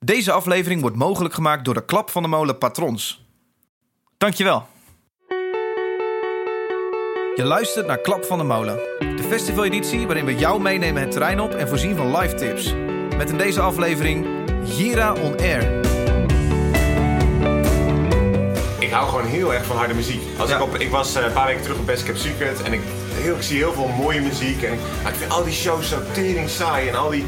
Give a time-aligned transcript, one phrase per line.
[0.00, 3.24] Deze aflevering wordt mogelijk gemaakt door de Klap van de Molen patrons.
[4.18, 4.66] Dankjewel.
[7.34, 11.40] Je luistert naar Klap van de Molen, de festivaleditie waarin we jou meenemen het terrein
[11.40, 12.74] op en voorzien van live tips.
[13.16, 14.26] Met in deze aflevering
[14.76, 15.84] Jira on Air.
[18.78, 20.22] Ik hou gewoon heel erg van harde muziek.
[20.38, 20.56] Als Ja.
[20.56, 22.80] ik, op, ik was eh, een paar weken terug op Best Kept Secret en ik,
[23.12, 24.62] heel, ik zie heel veel mooie muziek.
[24.62, 27.24] En ik, maar ik vind al die shows zo tering saai en, al die,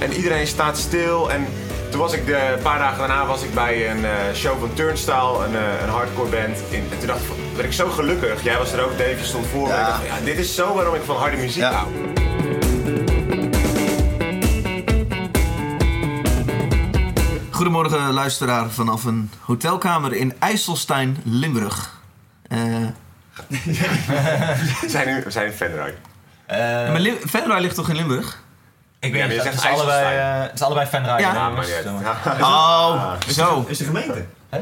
[0.00, 1.30] en iedereen staat stil.
[1.30, 1.46] En
[1.90, 4.70] toen was ik de, een paar dagen daarna was ik bij een eh, show van
[4.74, 6.58] Turnstile, een, eh, een hardcore band.
[6.70, 8.42] In, en toen dacht ik, werd ik zo gelukkig.
[8.42, 9.72] Jij was er ook, Dave, je stond voor me.
[9.74, 11.72] En ik dacht, ja, dit is zo waarom ik van harde muziek Ja.
[11.72, 11.88] hou.
[17.50, 22.00] Goedemorgen luisteraar vanaf een hotelkamer in IJsselstein, Limburg.
[22.48, 22.58] Eh,
[24.80, 25.94] We zijn, nu, we zijn in Venray.
[26.46, 28.42] Eh, maar Lim- Venray ligt toch in Limburg?
[29.00, 30.88] Ik weet maar je het, is allebei, eh, het is allebei.
[30.92, 31.18] Ja.
[31.18, 31.78] Ja, maar ja,
[32.38, 32.40] ja.
[32.40, 33.64] Oh, zo.
[33.68, 34.26] Is de gemeente?
[34.48, 34.60] Hè?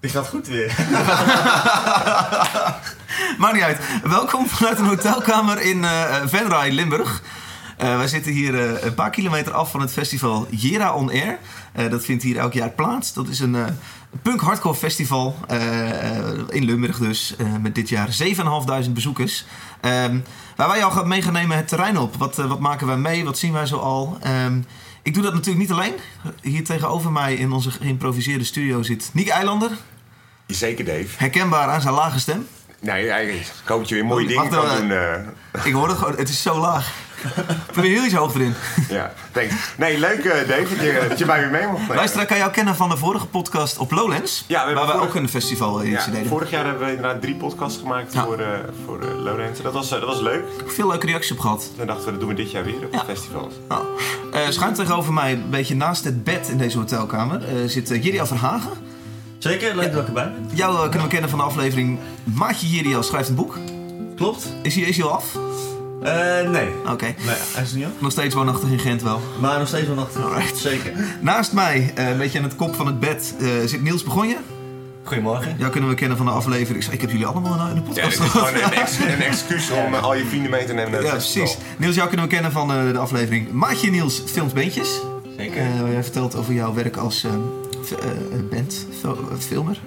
[0.00, 0.74] Is dat goed weer?
[3.38, 3.78] Maakt niet uit.
[4.02, 7.22] Welkom vanuit een hotelkamer in eh Venray, Limburg.
[7.76, 11.38] Eh, wij zitten hier eh, een paar kilometer af van het festival Jera On Air.
[11.72, 13.12] Eh, dat vindt hier elk jaar plaats.
[13.12, 13.64] Dat is een eh,
[14.22, 17.36] punk hardcore festival eh, eh, in Limburg dus.
[17.36, 19.44] eh, met dit jaar 7.500 bezoekers.
[19.80, 20.18] Ehm,
[20.56, 22.16] waar wij jou gaan mee gaan nemen het terrein op.
[22.16, 23.24] Wat, wat maken wij mee?
[23.24, 24.18] Wat zien wij zo al?
[24.20, 24.60] Ehm,
[25.02, 25.94] ik doe dat natuurlijk niet alleen.
[26.42, 29.70] Hier tegenover mij in onze geïmproviseerde studio zit Nick Eilander.
[30.46, 31.08] Zeker, Dave.
[31.16, 32.46] Herkenbaar aan zijn lage stem.
[32.80, 35.64] Nee, ik hoop dat je weer mooie Oh, dingen kan doen.
[35.64, 36.92] Ik hoor het gewoon, het is zo laag.
[37.72, 38.54] Probeer heel iets hoger in.
[38.88, 39.54] Ja, thanks.
[39.76, 41.96] Nee, leuk eh, Dave dat je, dat je bij me mee mocht nemen.
[41.96, 44.44] Luisteraar kan jou kennen van de vorige podcast op Lowlands.
[44.46, 46.28] Ja, we hebben waar we ook een festival Ja, editie deden.
[46.28, 48.24] vorig jaar hebben we inderdaad drie podcasts gemaakt Ja.
[48.24, 48.48] voor, eh
[48.84, 49.62] voor eh, Lowlands.
[49.62, 50.44] Dat was, eh, dat was leuk.
[50.66, 51.70] Veel leuke reacties op gehad.
[51.76, 52.98] Toen dachten we, dat doen we dit jaar weer op Ja.
[52.98, 53.50] het festival.
[53.68, 53.82] Nou,
[54.32, 58.02] eh, schuin tegenover mij, een beetje naast het bed in deze hotelkamer, eh, zit uh,
[58.02, 58.70] Jiriel Verhagen.
[59.38, 60.50] Zeker, leuk dat ik erbij ben.
[60.56, 63.58] Jou eh, kunnen we kennen van de aflevering Maatje Jiriel schrijft een boek.
[64.16, 64.46] Klopt.
[64.62, 65.24] Is hij, is hij al af?
[66.04, 66.68] Eh, nee.
[66.90, 67.04] Oké.
[67.04, 67.14] Nee,
[67.54, 67.90] hij is niet af.
[67.98, 69.20] Nog steeds woonachtig in Gent wel.
[69.40, 70.16] Maar nog steeds wel nacht.
[70.16, 70.56] Alright.
[70.58, 70.92] Zeker.
[71.20, 74.36] Naast mij, eh, een beetje aan het kop van het bed, eh, zit Niels Begonje.
[75.04, 75.54] Goedemorgen.
[75.58, 76.84] Jou kunnen we kennen van de aflevering.
[76.84, 78.48] Ik heb jullie allemaal in de Ja, podcast het is gehad.
[78.48, 81.56] gewoon een, ex- een excuus om al je vrienden mee te nemen Ja, precies.
[81.76, 85.00] Niels, jou kunnen we kennen van eh, de aflevering Maatje Niels Films Beentjes.
[85.36, 85.56] Zeker.
[85.62, 87.38] Eh, waar jij vertelt over jouw werk als eh, f- eh,
[88.50, 89.78] band, eh, filmer.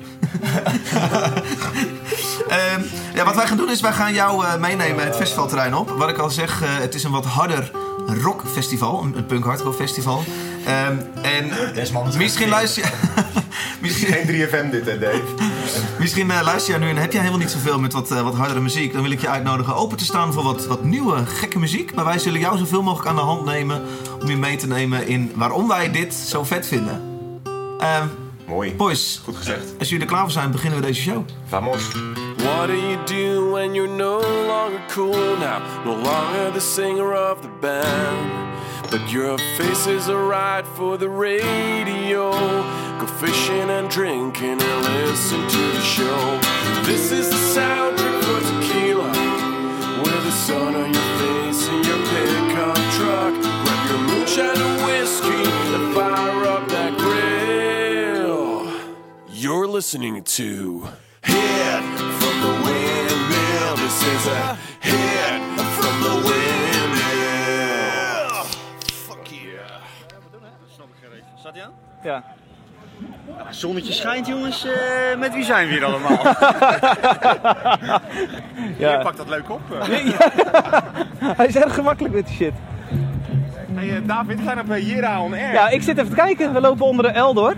[2.47, 2.81] Ehm,
[3.13, 5.89] ja, wat wij gaan doen is, wij gaan jou eh, meenemen het festivalterrein op.
[5.89, 7.71] Wat ik al zeg, eh, het is een wat harder
[8.21, 10.23] rockfestival, een, een punk hardcore festival.
[10.65, 11.51] Ehm, en
[12.17, 12.89] misschien luister je...
[13.81, 15.23] misschien, Geen 3FM dit, hè Dave?
[15.99, 18.93] misschien luister je nu en heb jij helemaal niet zoveel met wat, wat hardere muziek.
[18.93, 21.93] Dan wil ik je uitnodigen open te staan voor wat, wat nieuwe, gekke muziek.
[21.93, 23.81] Maar wij zullen jou zoveel mogelijk aan de hand nemen
[24.21, 27.06] om je mee te nemen in waarom wij dit zo vet vinden.
[27.79, 28.07] Ehm
[28.47, 28.75] Mooi.
[28.75, 29.63] boys, Goed gezegd.
[29.79, 31.25] als jullie er klaar voor zijn, beginnen we deze show.
[31.47, 31.81] Vamos.
[32.37, 35.59] What do you do when you're no longer cool now?
[35.85, 38.45] No longer the singer of the band.
[38.89, 42.31] But your face is alright for the radio.
[42.99, 46.39] Go fishing and drinking and listen to the show.
[46.83, 49.11] This is the soundtrack for tequila.
[50.03, 53.33] With the sun on your face in your pickup truck.
[53.63, 55.36] Grab your moonshine and whiskey
[59.77, 60.87] listening to
[61.21, 61.83] Hit
[62.19, 63.75] from the Windmill.
[63.75, 65.41] This is a hit
[65.77, 67.55] from the Windmill.
[69.05, 69.81] Fuck yeah.
[71.39, 71.73] Staat hij aan?
[72.03, 72.23] Ja.
[73.49, 74.65] Zonnetje schijnt, jongens.
[74.65, 76.19] Eh, met wie zijn we hier allemaal?
[78.77, 78.97] Ja.
[78.97, 79.61] Pak dat leuk op.
[81.37, 82.53] Hij is erg gemakkelijk met die shit.
[83.73, 85.53] Hey, eh, David, we zijn op uh, Jera on Air.
[85.53, 86.53] Ja, ik zit even te kijken.
[86.53, 87.55] We lopen onder de L door.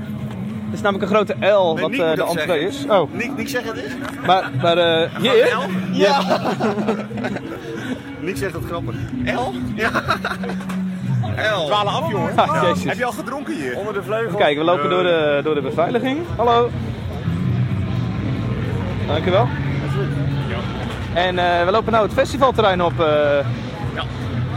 [0.69, 2.85] Dat is namelijk een grote L, wat eh, de het entree is.
[2.89, 3.93] Oh, Nick, Nick zeg het eens.
[4.25, 5.57] maar, maar eh hier?
[5.91, 6.21] Ja.
[8.21, 8.95] Nick zegt het grappig.
[9.25, 9.51] L?
[9.75, 9.89] Ja.
[11.57, 11.65] L.
[11.65, 12.37] Dwalen af, jongen.
[12.37, 12.83] Ah, jezus.
[12.83, 13.77] Heb je al gedronken hier?
[13.77, 14.37] Onder de vleugel.
[14.37, 16.19] Kijk, we lopen door de, door de beveiliging.
[16.37, 16.69] Hallo.
[19.07, 19.47] Dankjewel.
[21.13, 22.99] En eh, we lopen nou het festivalterrein op.
[22.99, 23.45] eh,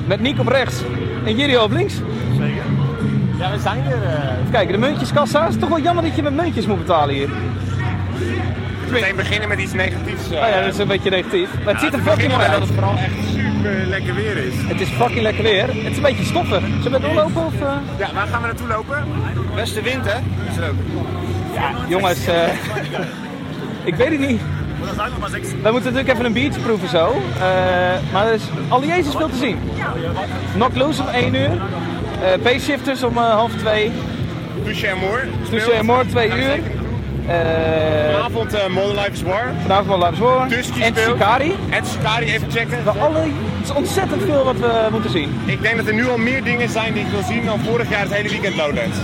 [0.06, 0.82] Met Nick op rechts
[1.24, 1.94] en Jiri op links.
[2.38, 2.61] Zeker.
[3.42, 4.02] Ja, we zijn er.
[4.02, 4.38] eh.
[4.40, 5.42] Even kijken, de muntjeskassa.
[5.44, 7.28] Het is toch wel jammer dat je met muntjes moet betalen hier.
[8.90, 10.30] Meteen beginnen met iets negatiefs.
[10.30, 10.40] eh.
[10.40, 11.48] Nou ja, dat is een beetje negatief.
[11.64, 12.52] Maar het ziet er fucking mooi uit.
[12.52, 14.54] dat het vooral echt super lekker weer is.
[14.56, 15.66] Het is fucking lekker weer.
[15.66, 16.62] Het is een beetje stoffen.
[16.82, 17.54] Zullen we doorlopen of...
[17.54, 17.72] eh?
[17.98, 19.04] Ja, waar gaan we naartoe lopen?
[19.54, 20.18] Westenwind, hè?
[20.50, 20.74] Is er ook.
[21.88, 22.34] Jongens, eh,
[23.90, 24.40] ik weet het niet.
[25.62, 27.22] We moeten natuurlijk even een biertje proeven zo.
[27.34, 27.42] Eh,
[28.12, 29.58] maar er is al Jezus veel te zien.
[30.54, 31.50] Knock Loose om 1 uur.
[32.22, 33.90] Eh Pace Shifters om eh, half 2.
[34.64, 35.28] Touche Amour.
[35.50, 36.80] Touche Amour, twee Ga ik uur.
[37.28, 39.52] Eh Vanavond uh, Modern Life is War.
[39.62, 40.48] vanavond wel laten horen.
[40.48, 40.94] Tusky En.
[40.96, 41.54] Shikari.
[41.70, 42.84] En Shikari, even checken.
[42.84, 45.40] We alle, het is ontzettend veel wat we moeten zien.
[45.46, 47.90] Ik denk dat er nu al meer dingen zijn die ik wil zien dan vorig
[47.90, 48.96] jaar het hele weekend Lowlands.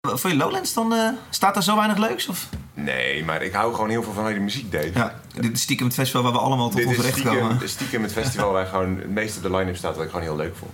[0.00, 2.28] Voor je Lowlands dan eh, staat daar zo weinig leuks?
[2.28, 2.48] Of?
[2.74, 4.94] Nee, maar ik hou gewoon heel veel van hoe je de muziek deed.
[4.94, 7.40] Ja, dit is stiekem het festival waar we allemaal tot Dit ons is recht stiekem,
[7.40, 7.68] komen.
[7.68, 10.36] stiekem het festival waar gewoon het meeste op de line-up staat, wat ik gewoon heel
[10.36, 10.72] leuk vond.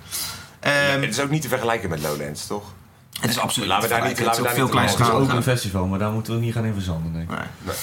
[0.63, 2.63] Ehm, het is ook niet te vergelijken met Lowlands, toch?
[3.21, 4.97] het is absoluut Laten we daar niet- het laten we ook daar veel Het is
[5.07, 5.29] schalig.
[5.29, 7.37] ook een festival, maar daar moeten we niet gaan in verzanden, denk ik.
[7.65, 7.75] Nee.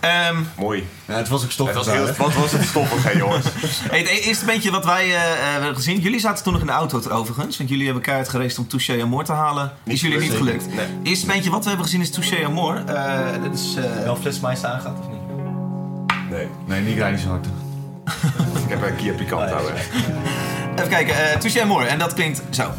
[0.00, 0.86] Ehm, Mooi.
[1.04, 2.12] Ja, het was ook Het stoffig was daar, heel, hè?
[2.14, 3.44] wat was het stoffig, hè jongens?
[3.90, 6.66] hey, het eerste bandje wat wij eh, eh, hebben gezien, jullie zaten toen nog in
[6.68, 9.72] de auto overigens, want jullie hebben keihard gereisd om Touché Amor te halen.
[9.84, 10.66] is jullie niet gelukt.
[10.66, 10.76] Nee.
[10.78, 12.82] Het eerste bandje wat we hebben gezien is Touché Amor.
[12.86, 16.30] Eh, dat is, eh, Wel flitsmeister aangehad of niet?
[16.30, 17.46] Nee, Nee, niet Rijnshard.
[18.64, 19.56] Ik heb een Kia Picanto.
[19.56, 19.74] hè.
[20.74, 21.86] even kijken, eh Touché Amor.
[21.86, 22.70] En dat klinkt zo.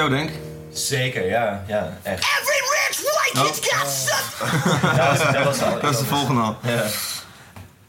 [0.00, 0.36] Show denk ik.
[0.72, 2.24] Zeker, ja, ja, echt.
[2.24, 4.96] Every rich white kid's got some.
[4.96, 5.80] Ja, dat, dat was al.
[5.80, 6.56] Dat is de volgende al.
[6.62, 6.84] Ja.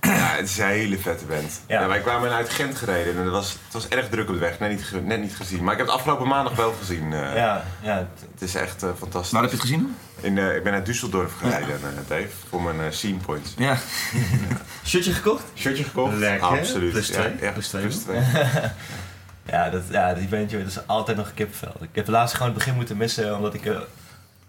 [0.02, 1.62] Ja, het is een hele vette band.
[1.68, 1.82] Ja.
[1.82, 1.88] Ja.
[1.88, 4.60] wij kwamen uit Gent gereden en het was, het was erg druk op de weg.
[4.60, 5.64] Net niet, net niet gezien.
[5.64, 7.14] Maar ik heb het afgelopen maandag wel gezien.
[7.14, 7.36] eh.
[7.36, 9.32] Ja, ja, Het is echt eh, fantastisch.
[9.32, 9.96] Waar heb je het gezien?
[10.22, 13.54] In, eh, ik ben uit Düsseldorf gereden, eh, Dave, voor mijn scene points.
[13.58, 13.78] Ja.
[14.86, 15.44] Shirtje gekocht?
[15.56, 16.16] Shirtje gekocht?
[16.18, 16.48] Lekker.
[16.48, 16.92] Absoluut.
[16.92, 17.24] Plus twee.
[17.40, 17.82] Ja, ja, Plus twee.
[17.82, 18.20] Plus twee.
[19.46, 21.74] ja, dat, ja, die bandje, dat is altijd nog een kippenvel.
[21.82, 23.80] Ik heb helaas gewoon het begin moeten missen, omdat ik eh,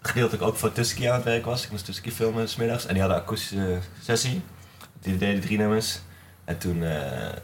[0.03, 1.65] gedeeltelijk ook voor Tusky aan het werk was.
[1.65, 4.43] Ik moest Tusky filmen smiddags en die hadden een akoestische sessie.
[5.00, 6.00] Die deden drie nummers.
[6.44, 6.91] En toen eh,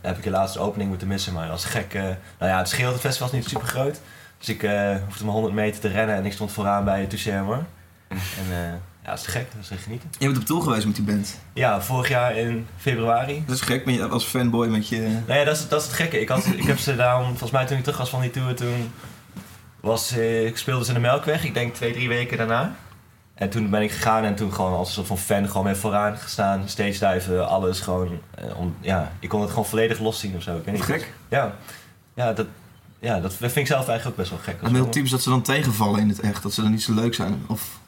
[0.01, 1.95] heb ik de opening moeten missen, maar als gek...
[1.95, 2.17] eh, nou
[2.53, 4.01] ja, het scheelt, het festival niet super groot.
[4.39, 7.31] Dus ik eh, hoefde maar 100 meter te rennen en ik stond vooraan bij Touché.
[8.09, 8.17] En
[8.51, 8.73] eh,
[9.09, 10.09] ja, dat is gek, dat is echt genieten.
[10.19, 11.39] Je bent op tour geweest met die band.
[11.53, 13.43] Ja, vorig jaar in februari.
[13.47, 15.21] Dat is gek, ben je als fanboy met je...
[15.27, 16.21] Nee, dat is, dat is het gekke.
[16.21, 18.55] Ik, had, ik heb ze daarom, volgens mij toen ik terug was van die tour,
[18.55, 18.93] toen
[19.81, 21.45] was, eh, ik speelde ze in de Melkweg.
[21.45, 22.75] Ik denk twee, drie weken daarna.
[23.35, 25.75] En toen ben ik gegaan en toen gewoon als een soort van fan gewoon mee
[25.75, 26.69] vooraan gestaan.
[26.69, 28.21] Stage diven, alles gewoon.
[28.35, 30.57] eh, om, ja, ik kon het gewoon volledig los zien of zo.
[30.57, 30.85] Ik weet niet.
[30.85, 31.13] Gek.
[31.29, 31.55] Ja,
[32.15, 32.47] ja, dat,
[32.99, 34.63] ja, dat vind ik zelf eigenlijk ook best wel gek.
[34.63, 36.43] Is heel typisch dat ze dan tegenvallen in het echt.
[36.43, 37.43] Dat ze dan niet zo leuk zijn.
[37.47, 37.79] Of...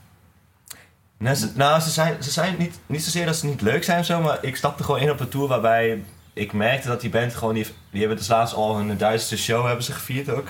[1.20, 3.98] Nee, ze, nou, ze zijn, ze zijn niet, niet zozeer dat ze niet leuk zijn
[3.98, 7.10] of zo, maar ik stapte gewoon in op een tour waarbij ik merkte dat die
[7.10, 10.48] band gewoon, die, die hebben dus laatst al hun duizendste show hebben ze gevierd ook.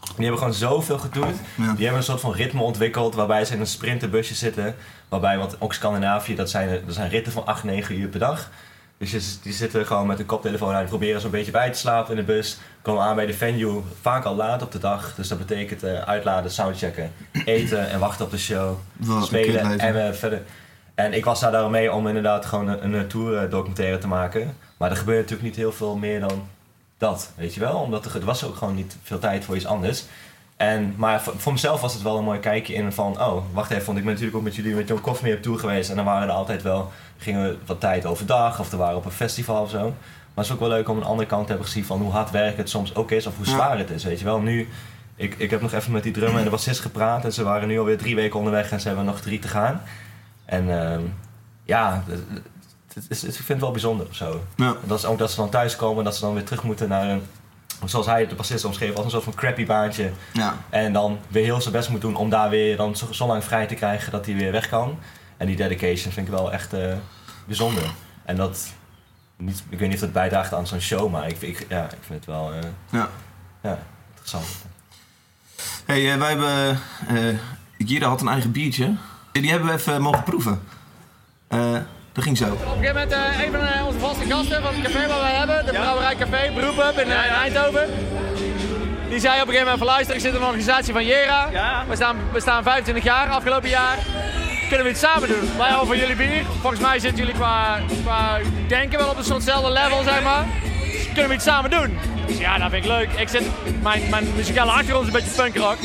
[0.00, 1.36] Die hebben gewoon zoveel getoerd.
[1.54, 1.72] Ja.
[1.72, 4.74] Die hebben een soort van ritme ontwikkeld waarbij ze in een sprinterbusje zitten.
[5.08, 8.50] Waarbij, want ook Scandinavië, dat zijn, dat zijn ritten van 8, 9 uur per dag.
[8.98, 11.78] Dus je- die zitten gewoon met een koptelefoon aan, die proberen zo'n beetje bij te
[11.78, 12.58] slapen in de bus.
[12.82, 15.14] Komen aan bij de venue, vaak al laat op de dag.
[15.14, 17.12] Dus dat betekent eh, uitladen, soundchecken,
[17.44, 18.76] eten en wachten op de show.
[19.24, 20.42] Spelen en eh, verder.
[20.94, 24.56] En ik was daar daarom mee om inderdaad gewoon een, een tour documentaire te maken.
[24.76, 26.48] Maar er gebeurde natuurlijk niet heel veel meer dan
[26.98, 27.74] dat, weet je wel.
[27.76, 30.04] Omdat er, er was ook gewoon niet veel tijd voor iets anders.
[30.56, 33.86] En, maar voor, mezelf was het wel een mooi kijkje in van, oh, wacht even,
[33.86, 35.90] want ik ben natuurlijk ook met jullie met John Koff mee op tour geweest.
[35.90, 39.04] En dan waren er altijd wel, gingen we wat tijd overdag of er waren op
[39.04, 39.82] een festival of zo.
[39.82, 42.12] Maar het is ook wel leuk om een andere kant te hebben gezien van hoe
[42.12, 44.40] hard werk het soms ook is of hoe zwaar het is, weet je wel.
[44.40, 44.68] Nu,
[45.16, 47.68] ik, ik heb nog even met die drummer en de bassist gepraat en ze waren
[47.68, 49.82] nu alweer drie weken onderweg en ze hebben nog drie te gaan.
[50.44, 51.02] En ehm,
[51.64, 52.04] ja,
[52.94, 54.42] het, is, ik vind het wel bijzonder of zo.
[54.56, 54.76] Ja.
[54.84, 57.08] Dat is ook dat ze dan thuiskomen en dat ze dan weer terug moeten naar
[57.08, 57.22] een,
[57.84, 60.12] zoals hij de bassist omschreef, als een soort van crappy baantje.
[60.32, 60.56] Ja.
[60.70, 63.44] En dan weer heel zijn best moet doen om daar weer dan zo, zo lang
[63.44, 64.98] vrij te krijgen dat hij weer weg kan.
[65.36, 66.94] En die dedication vind ik wel echt eh,
[67.46, 67.90] bijzonder.
[68.24, 68.72] En dat,
[69.36, 71.98] niet, ik weet niet of dat bijdraagt aan zo'n show, maar ik, ik, ja, ik
[72.00, 72.58] vind het wel eh,
[72.90, 73.08] ja.
[73.62, 73.78] ja,
[74.08, 74.46] interessant.
[75.84, 76.78] Hey, eh, wij hebben...
[77.78, 78.94] Jira had een eigen biertje.
[79.32, 80.62] Die hebben we even mogen proeven.
[82.16, 82.44] Dat ging zo.
[82.44, 85.20] Op een gegeven moment eh, een van eh, onze vaste gasten van het café wat
[85.20, 87.88] wij hebben, de Brouwerij Café, Beroepen in, eh, in Eindhoven.
[89.08, 91.48] Die zei op een gegeven moment van luister, ik zit in een organisatie van Jera.
[91.88, 93.98] We, staan, we staan 25 jaar, afgelopen jaar.
[94.68, 95.56] Kunnen we iets samen doen?
[95.56, 96.44] Wij houden van jullie bier.
[96.60, 100.44] Volgens mij zitten jullie qua, qua denken wel op een soortzelfde level, zeg maar.
[100.92, 101.98] Dus kunnen we iets samen doen?
[102.26, 103.08] Zei, ja, dat vind ik leuk.
[103.12, 103.42] Ik zit,
[103.82, 105.76] mijn, mijn muzikale achtergrond is een beetje punkrock.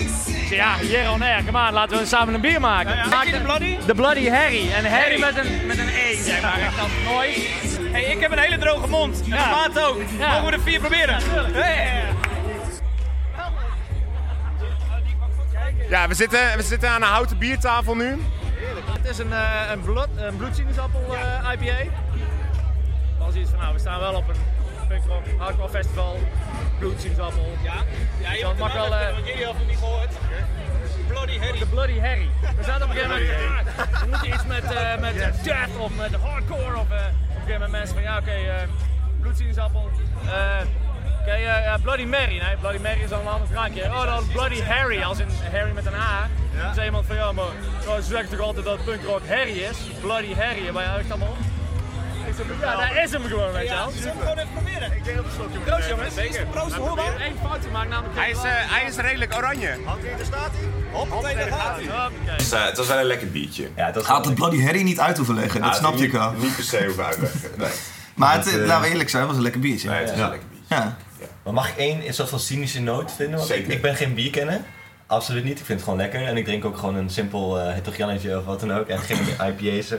[0.51, 3.09] Ik zei, ja, Jera on air, kom aan, laten we samen een bier maken.
[3.09, 3.77] Maak de Bloody?
[3.85, 4.71] De Bloody Harry.
[4.71, 6.59] En Harry met een, met een E, zeg maar.
[6.59, 7.47] Echt als mooi.
[7.91, 9.21] Hey, ik heb een hele droge mond.
[9.23, 9.97] En de maat ook.
[10.19, 11.17] Mogen we er vier proberen?
[11.51, 12.03] Hey.
[15.89, 18.21] Ja, we zitten, we zitten aan een houten biertafel nu.
[18.91, 21.91] Het is een, eh, een, bloed, een bloedsinusappel eh, IPA.
[23.19, 24.35] Was iets van, nou, we staan wel op een
[24.87, 26.19] punkrock hardcore festival.
[26.81, 27.47] Bloedsinusappel.
[27.63, 27.73] Ja,
[28.21, 28.89] ja je mag wel...
[28.89, 30.11] Want jullie niet gehoord.
[31.07, 31.59] Bloody Harry.
[31.59, 32.29] De Bloody Harry.
[32.57, 35.95] We zaten op een gegeven moment, ja, we moeten iets met, eh, met death of
[35.95, 36.77] met hardcore.
[36.77, 38.61] Of, eh, op een gegeven moment mensen van, ja oké, eh
[40.25, 40.61] eh,
[41.21, 42.37] Oké, ja, Bloody Mary.
[42.37, 43.83] Nee, Bloody Mary is al een ander drankje.
[43.83, 46.29] Oh, dan Bloody Harry, als in Harry met een A.
[46.57, 47.45] Dan zei iemand van, ja, maar
[47.87, 49.77] oh, ze zeggen toch altijd dat punkrock Harry is?
[50.01, 51.35] Bloody Harry, en wij echt allemaal...
[52.61, 53.89] Ja, daar is hem gewoon, weet je wel.
[53.89, 54.91] Zullen we gewoon even proberen?
[54.95, 56.13] Ik denk dat we slokje Proost jongens.
[56.13, 56.45] Zeker.
[56.45, 58.19] Proost, We hoor één fout gemaakt, namelijk...
[58.19, 59.77] Hij is, eh, hij is redelijk oranje.
[59.87, 61.35] Oké, daar staat hij.
[61.35, 62.59] Daar gaat hij.
[62.59, 63.69] Eh, het was wel een lekker biertje.
[63.75, 66.31] Ja, dat is Had het Bloody Harry niet uit hoeven leggen, dat niet, ik al.
[66.31, 67.39] Niet per se hoeven uitleggen.
[67.57, 67.69] Nee,
[68.15, 69.89] Maar het, eh, laten we eerlijk zijn, het was een lekker biertje.
[69.89, 70.23] nee het is ja.
[70.23, 70.75] een lekker biertje.
[70.75, 70.97] Ja.
[71.43, 73.37] Maar mag ik één een soort van cynische noot vinden?
[73.37, 73.71] Want ik, Zeker.
[73.71, 74.59] ik ben geen bierkenner.
[75.07, 75.59] Absoluut niet.
[75.59, 76.27] Ik vind het gewoon lekker.
[76.27, 78.87] En ik drink ook gewoon een simpel uh, of wat dan ook.
[78.87, 79.17] En geen
[79.47, 79.93] IPA's.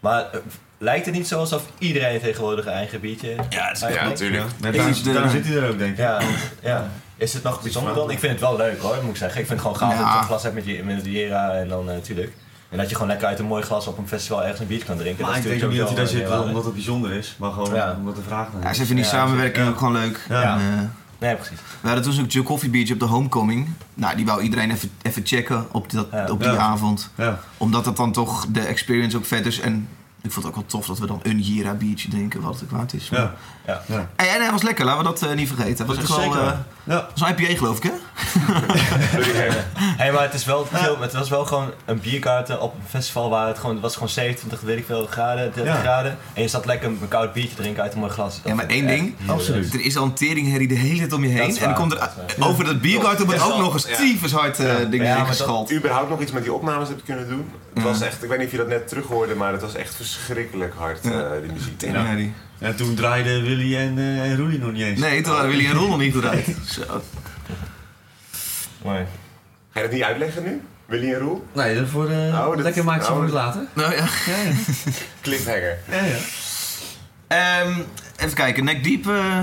[0.00, 0.38] Maar eh,
[0.78, 3.52] lijkt het niet zo alsof iedereen tegenwoordig een eigen biertje heeft?
[3.52, 3.94] Ja, dat is Eigenlijk?
[3.94, 4.44] Ja, natuurlijk.
[4.60, 5.98] Ja, daar, zit hij er ook, denk ik.
[5.98, 6.20] Ja,
[6.62, 6.88] ja.
[7.16, 8.10] Is het nog bijzonder dan?
[8.10, 9.40] Ik vind het wel leuk hoor, moet ik zeggen.
[9.40, 10.04] Ik vind het gewoon gaaf Ja.
[10.04, 12.32] dat je een glas hebt met, je, met de Jera en dan natuurlijk.
[12.70, 14.86] en dat je gewoon lekker uit een mooi glas op een festival ergens een biertje
[14.86, 15.24] kan drinken.
[15.24, 16.06] Maar dat ik is denk ook niet dat hij daar
[16.38, 17.94] zit omdat het bijzonder is, maar gewoon Ja.
[17.98, 18.76] omdat de vraag naar Ja, is.
[18.76, 19.70] ze vinden die Ja, samenwerking ja.
[19.70, 20.20] ook gewoon leuk.
[20.28, 20.42] Ja.
[20.54, 21.05] En, eh.
[21.18, 21.58] Nee, precies.
[21.80, 23.68] we hadden toen zo'n Joe Coffee biertje op de homecoming.
[23.94, 26.26] Nou, die wou iedereen even, even checken op, dat, Ja.
[26.30, 26.56] op die Ja.
[26.56, 27.10] avond.
[27.16, 27.40] Ja.
[27.56, 29.60] Omdat het dan toch de experience ook vet is.
[29.60, 29.88] En
[30.22, 32.62] ik vond het ook wel tof dat we dan een Jira biertje drinken, wat het
[32.62, 33.10] ook waard is.
[33.10, 33.34] Maar- Ja.
[33.66, 33.82] Ja.
[33.86, 34.08] Ja.
[34.16, 35.76] Hey, en hij was lekker, laten we dat eh, niet vergeten.
[35.76, 36.24] Het was Dat echt is wel...
[36.32, 36.46] zeker.
[36.48, 37.08] eh, Ja.
[37.16, 37.92] was een IPA geloof ik, hè?
[39.96, 40.66] Hey, maar het, is wel,
[41.00, 44.08] het was wel gewoon een bierkaart op een festival waar het gewoon, het was gewoon
[44.08, 45.80] 27, weet ik veel, graden, 30 Ja.
[45.80, 46.16] graden.
[46.32, 48.40] En je zat lekker een koud biertje drinken uit een mooi glas.
[48.44, 49.14] Ja, maar één ding.
[49.26, 49.74] Absoluut.
[49.74, 51.56] Er is al een teringherrie de hele tijd om je Dat heen.
[51.58, 53.96] En dan komt er dat over dat bierkaart wordt ook nog eens Ja.
[53.96, 55.72] tyfus hard eh dingen Ja, geschald.
[55.72, 57.50] überhaupt nog iets met die opnames hebt kunnen doen.
[57.74, 57.88] Het Ja.
[57.90, 59.94] was echt, ik weet niet of je dat net terug hoorde, maar het was echt
[59.94, 61.10] verschrikkelijk hard, Ja.
[61.10, 61.78] eh, die muziek.
[61.78, 62.32] Teringherrie.
[62.58, 65.00] Ja, toen draaiden Willy en, eh en Roelie nog niet eens.
[65.00, 66.46] Nee, toen waren Willy en Ron nog niet eruit.
[66.74, 66.82] Zo.
[68.86, 69.04] Mooi.
[69.70, 70.62] Ga je dat niet uitleggen nu?
[70.86, 71.46] Willy en Roel?
[71.52, 72.30] Nee, dat voor de...
[72.32, 73.62] Oh, dat- lekker maakt ze oh, voor dat- het later.
[73.72, 74.04] Nou ja.
[74.26, 74.50] Ja, ja.
[75.22, 75.78] Cliffhanger.
[75.90, 76.16] ja, ja.
[77.26, 77.72] Ehm,
[78.16, 79.06] even kijken, Neck Deep.
[79.08, 79.40] eh,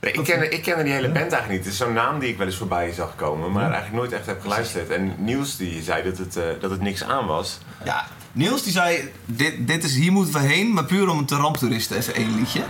[0.00, 1.58] Nee, ik, kende, ik kende die hele band eigenlijk niet.
[1.64, 4.26] Het is zo'n naam die ik wel eens voorbij zag komen, maar eigenlijk nooit echt
[4.26, 4.90] heb geluisterd.
[4.90, 7.58] En Niels die zei dat het, eh, dat het niks aan was.
[7.84, 11.36] ja, Niels die zei, dit, dit is, hier moeten we heen, maar puur om te
[11.36, 12.62] ramptoeristen even één liedje.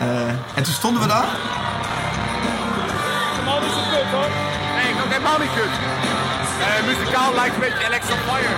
[0.00, 1.26] Eh, en toen stonden we daar.
[5.34, 5.74] Kut.
[6.60, 8.54] Uh, muzikaal lijkt een beetje Alex on Fire.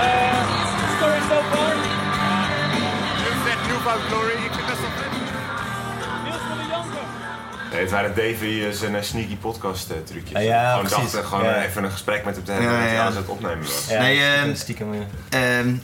[0.00, 0.40] Eh,
[0.96, 1.74] story so far.
[3.44, 5.10] Zegt Newfound Glory, ik vind dat zo vet.
[6.24, 7.00] Niels van de Janker.
[7.72, 10.32] Nee, het waren Davy zijn eh, sneaky podcast eh, trucjes.
[10.32, 11.12] Ja, ja, gewoon precies.
[11.12, 11.54] dachten gewoon Ja.
[11.54, 13.02] eh, even een gesprek met hem te hebben Ja, dat hij ja.
[13.02, 13.86] alles aan het opnemen was.
[13.88, 15.74] Ja, Nee, stiekem- ehm, stiekem, eh, Ehm,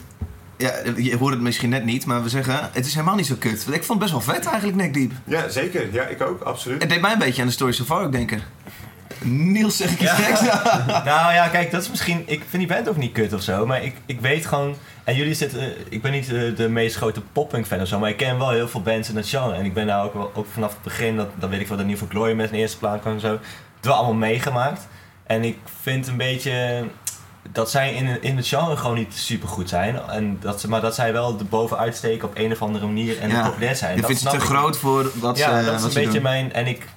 [0.57, 3.35] ja, je hoort het misschien net niet, maar we zeggen, het is helemaal niet zo
[3.39, 3.63] kut.
[3.65, 5.11] Want ik vond het best wel vet eigenlijk, Neck Deep.
[5.25, 5.93] Ja, zeker.
[5.93, 6.81] Ja, ik ook, absoluut.
[6.81, 8.41] Het deed mij een beetje aan de Story So Far ook denken.
[9.21, 10.15] Niels zeg ik iets Ja.
[10.15, 10.41] geks?
[11.05, 12.23] Nou ja, kijk, dat is misschien.
[12.25, 14.75] Ik vind die band ook niet kut of zo, maar ik, ik weet gewoon.
[15.03, 15.59] En jullie zitten.
[15.61, 18.37] eh, Ik ben niet de, de meest grote poppunk fan of zo, maar ik ken
[18.37, 19.53] wel heel veel bands in dat genre.
[19.53, 21.77] En ik ben daar ook, wel, ook vanaf het begin, dat, dat weet ik wel,
[21.77, 23.31] dat Nieuw voor Glory met een eerste plaat kwam en zo.
[23.31, 24.87] Het wel allemaal meegemaakt.
[25.23, 26.83] En ik vind een beetje.
[27.51, 29.99] Dat zij in, in het genre gewoon niet super goed zijn.
[30.09, 33.19] En dat ze, maar dat zij wel de bovenuit steken op een of andere manier
[33.19, 33.47] en Ja.
[33.49, 33.95] populair zijn.
[33.95, 34.43] Je Dat vindt het te ik.
[34.43, 36.21] groot voor wat ja, ze, dat is een ze beetje doen.
[36.21, 36.53] mijn.
[36.53, 36.87] En ik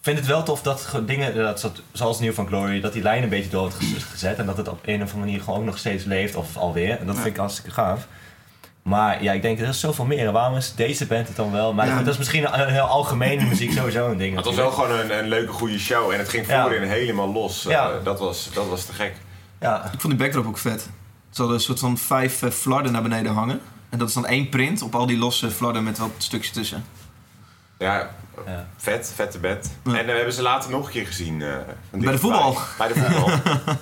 [0.00, 3.02] vind het wel tof dat ge- dingen, dat, soort- zoals Nieuw van Glory, dat die
[3.02, 4.38] lijn een beetje door wordt gez- gezet.
[4.38, 6.98] En dat het op een of andere manier gewoon ook nog steeds leeft, of alweer.
[6.98, 8.06] En dat vind ik hartstikke gaaf.
[8.82, 10.26] Maar ja, ik denk, er is zoveel meer.
[10.26, 11.72] En waarom is deze band het dan wel?
[11.72, 11.98] Maar Ja.
[11.98, 14.36] dat is misschien een, een heel algemene muziek sowieso een ding.
[14.36, 16.62] Het was wel gewoon een, een leuke, goede show en het ging Ja.
[16.62, 17.64] voorin helemaal los.
[17.64, 17.90] Eh, Ja.
[18.04, 19.12] dat, was, dat was te gek.
[19.60, 20.80] Ja, Ik vond die backdrop ook vet.
[21.30, 23.60] Ze hadden een soort van vijf eh, flarden naar beneden hangen.
[23.88, 26.84] En dat is dan één print op al die losse flarden met wat stukjes tussen.
[27.78, 28.10] Ja,
[28.76, 29.70] vet, vette bed.
[29.84, 31.42] En eh, we hebben ze later nog een keer gezien.
[31.42, 31.48] eh,
[31.90, 32.58] Bij de voetbal.
[32.78, 33.30] Bij de voetbal.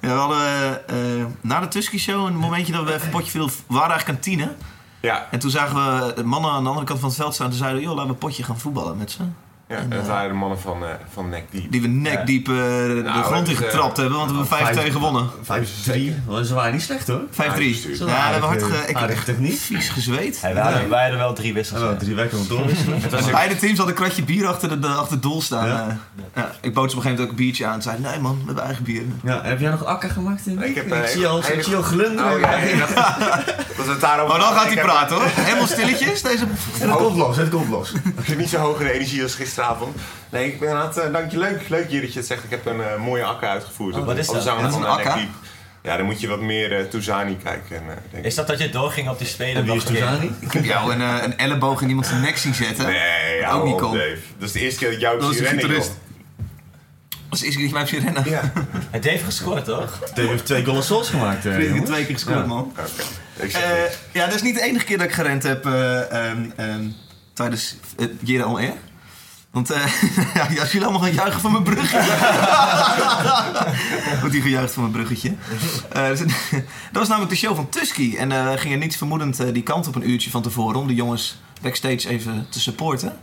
[0.00, 0.38] Ja, we hadden
[0.86, 3.54] eh, eh, na de Tusky Show een momentje dat we even een potje wilden.
[3.66, 4.52] We waren eigenlijk kantine.
[5.00, 5.26] Ja.
[5.30, 5.74] En toen zagen
[6.14, 7.48] we mannen aan de andere kant van het veld staan.
[7.48, 9.18] Toen zeiden we, joh, laten we een potje gaan voetballen met ze.
[9.68, 11.72] Ja, En, en dat eh, waren de mannen van, eh van Nek Diep.
[11.72, 15.30] Die we nekdiep eh, de Nou, grond in getrapt hebben, want we hebben 5-2 gewonnen.
[15.42, 16.44] 5-3.
[16.44, 17.20] Ze waren niet slecht hoor.
[17.30, 17.34] 5-3.
[17.36, 17.50] Ja,
[17.98, 18.84] we hebben hard ge...
[18.86, 19.58] Ik heb echt techniek.
[19.58, 20.40] vies gezweet.
[20.40, 21.82] Hey, wij, hadden, wij hadden wel drie wissels.
[21.82, 23.00] Oh, drie weken om doorwisselen.
[23.30, 25.66] Beide teams hadden een kratje bier achter, de, achter het doel staan.
[25.66, 25.98] Ja.
[26.34, 27.82] Ja, ik bood ze op een gegeven moment ook een biertje aan.
[27.82, 29.02] Ze zeiden, nee man, we hebben eigen bier.
[29.22, 30.46] Ja, en heb jij nog akka gemaakt?
[30.46, 30.62] In?
[30.62, 32.32] Ik, heb, ik zie je al, hele- ik zie je al glunderen.
[32.34, 32.86] Oh, ja, ja,
[33.76, 34.34] dat, het daarover.
[34.34, 35.26] Oh, dan gaat hij heb- praten hoor.
[35.34, 36.22] Helemaal stilletjes.
[36.22, 36.44] Deze...
[36.78, 37.92] Het komt los, het komt los.
[37.92, 39.96] Ik zit niet zo de energie als gisteravond.
[40.30, 42.44] Nee, ik ben inderdaad, eh, dank je, leuk, leuk hier dat je het zegt.
[42.44, 43.94] Ik heb een eh, mooie akka uitgevoerd.
[43.96, 44.44] Oh, wat is dat?
[44.44, 45.14] Wat is een akka?
[45.14, 45.28] Diep.
[45.82, 47.76] Ja, dan moet je wat meer eh Toezani kijken.
[47.76, 48.24] En, eh, denk.
[48.24, 49.54] Is dat dat je doorging op die spelen?
[49.56, 49.84] En wie is?
[49.84, 50.30] Toezani?
[50.40, 52.86] Ik heb jou een, een elleboog in iemand zijn nek zien zetten.
[52.86, 53.92] Nee, ook niet op.
[53.92, 54.16] Dave.
[54.38, 55.68] Dat is de eerste keer dat ik jou Dat zie rennen.
[55.68, 55.82] Dat
[57.30, 58.30] is de eerste keer dat je mij hebt zien rennen.
[58.30, 58.52] Ja,
[59.00, 59.98] Hij heeft gescoord toch?
[60.14, 61.46] Dave heeft twee goals souls gemaakt.
[61.46, 62.46] eh, Ik heb twee keer gescoord Ja.
[62.46, 62.72] man.
[62.76, 62.82] Eh,
[63.42, 63.56] niks.
[64.12, 66.84] ja, dat is niet de enige keer dat ik gerend heb eh, ehm, ehm,
[67.32, 68.72] tijdens het Jera On Air.
[69.54, 69.86] Want eh
[70.34, 71.98] ja, als jullie allemaal gaan juichen van mijn bruggetje.
[74.20, 75.34] Wordt hier gejuicht van mijn bruggetje.
[75.92, 76.18] Eh, dus-
[76.92, 78.16] dat was namelijk de show van Tusky.
[78.16, 81.36] En we gingen niet vermoedend die kant op een uurtje van tevoren om de jongens
[81.62, 83.16] backstage even te supporten.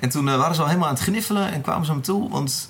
[0.00, 2.30] En toen waren ze al helemaal aan het gniffelen en kwamen ze naar me toe.
[2.30, 2.68] Want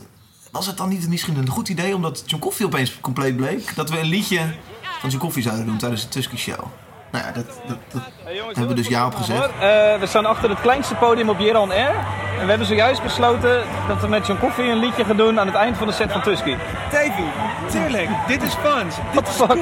[0.51, 3.91] was het dan niet misschien een goed idee, omdat John Coffee opeens compleet bleek, dat
[3.91, 4.55] we een liedje
[5.01, 6.65] van John Coffee zouden doen tijdens de Tusky Show?
[7.13, 8.03] Nou ja, dat, dat, dat
[8.47, 9.39] hebben we dus ja op gezegd.
[9.39, 11.95] Hoor, eh, we staan achter het kleinste podium op Jera on Air.
[12.39, 15.47] En we hebben zojuist besloten dat we met John Coffee een liedje gaan doen aan
[15.47, 16.57] het eind van de set van Tusky.
[16.91, 17.23] Davy,
[17.71, 18.87] tuurlijk, dit is fun.
[19.13, 19.57] Dit is cool.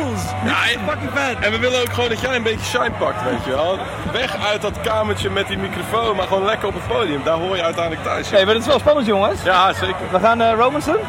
[0.44, 1.38] Ja, en, Fucking vet.
[1.38, 3.78] en we willen ook gewoon dat jij een beetje shine pakt, weet je wel.
[4.12, 7.20] Weg uit dat kamertje met die microfoon, maar gewoon lekker op het podium.
[7.24, 8.30] Daar hoor je uiteindelijk thuis.
[8.30, 9.42] Nee, maar het is wel spannend jongens.
[9.42, 10.10] Ja, zeker.
[10.10, 11.00] We gaan eh Romans doen.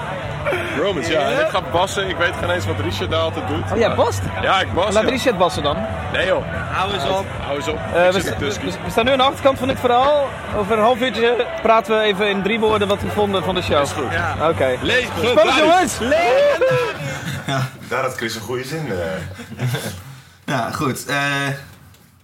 [0.80, 1.20] Romans, ja.
[1.22, 2.10] En ik ga bassen.
[2.10, 3.72] Ik weet geen eens wat Richard daar altijd doet.
[3.72, 4.22] Oh ja, bast.
[4.42, 4.94] Ja, ik bas.
[4.94, 5.10] Laat ja.
[5.10, 5.78] Richard bassen dan.
[6.14, 6.44] Nee joh.
[6.72, 7.26] Hou eens op.
[7.42, 7.80] Hou eens op.
[7.94, 10.28] Eh, we, staan nu aan de achterkant van dit verhaal.
[10.58, 13.62] Over een half uurtje praten we even in drie woorden wat we vonden van de
[13.62, 13.82] show.
[13.82, 14.12] Is goed.
[14.12, 14.50] Ja.
[14.50, 14.78] Oké.
[14.82, 15.98] Leeg, Spannend jongens!
[17.88, 18.92] Daar had Chris een goede zin.
[18.92, 19.68] eh.
[20.46, 21.06] Ja, goed.
[21.06, 21.16] Eh,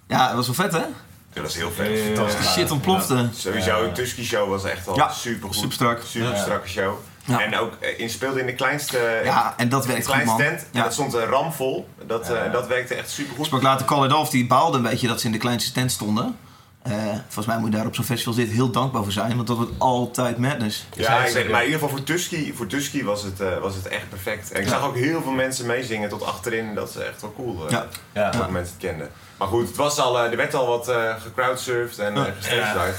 [0.08, 0.86] ja, dat was wel vet hè?
[1.34, 1.86] Dat was heel vet.
[2.16, 3.30] De shit ontplofte.
[3.36, 5.56] Sowieso, een Tusky Show was echt al Ja, super goed.
[5.58, 6.00] super strak.
[6.06, 6.94] Super strakke show.
[7.28, 7.42] Ja.
[7.44, 10.16] En ook, eh, in speelde in de kleinste, Ja, en dat in de werkt goed
[10.16, 10.48] kleinste man.
[10.52, 10.62] tent.
[10.62, 10.84] En Ja.
[10.84, 11.88] dat stond een ramvol.
[12.08, 13.46] Dat, eh, dat werkte echt super Ik goed.
[13.46, 16.38] sprak later Colin Dolph, die baalde een beetje dat ze in de kleinste tent stonden.
[16.82, 19.48] Eh, volgens mij moet je daar op zo'n festival dit heel dankbaar voor zijn, want
[19.48, 20.86] dat wordt altijd madness.
[20.94, 23.76] Ja, ik weet- maar in ieder geval voor Tusky, voor Tusky was, het, eh, was
[23.76, 24.52] het echt perfect.
[24.52, 24.72] En ik Ja.
[24.74, 26.76] zag ook heel veel mensen meezingen tot achterin.
[26.76, 27.66] Dat is echt wel cool.
[27.66, 27.86] eh, Ja.
[28.14, 28.32] Ja.
[28.32, 29.10] Dat mensen het kenden.
[29.38, 32.24] Maar goed, het was al, eh, er werd al wat eh gecrowdsurfd en uh.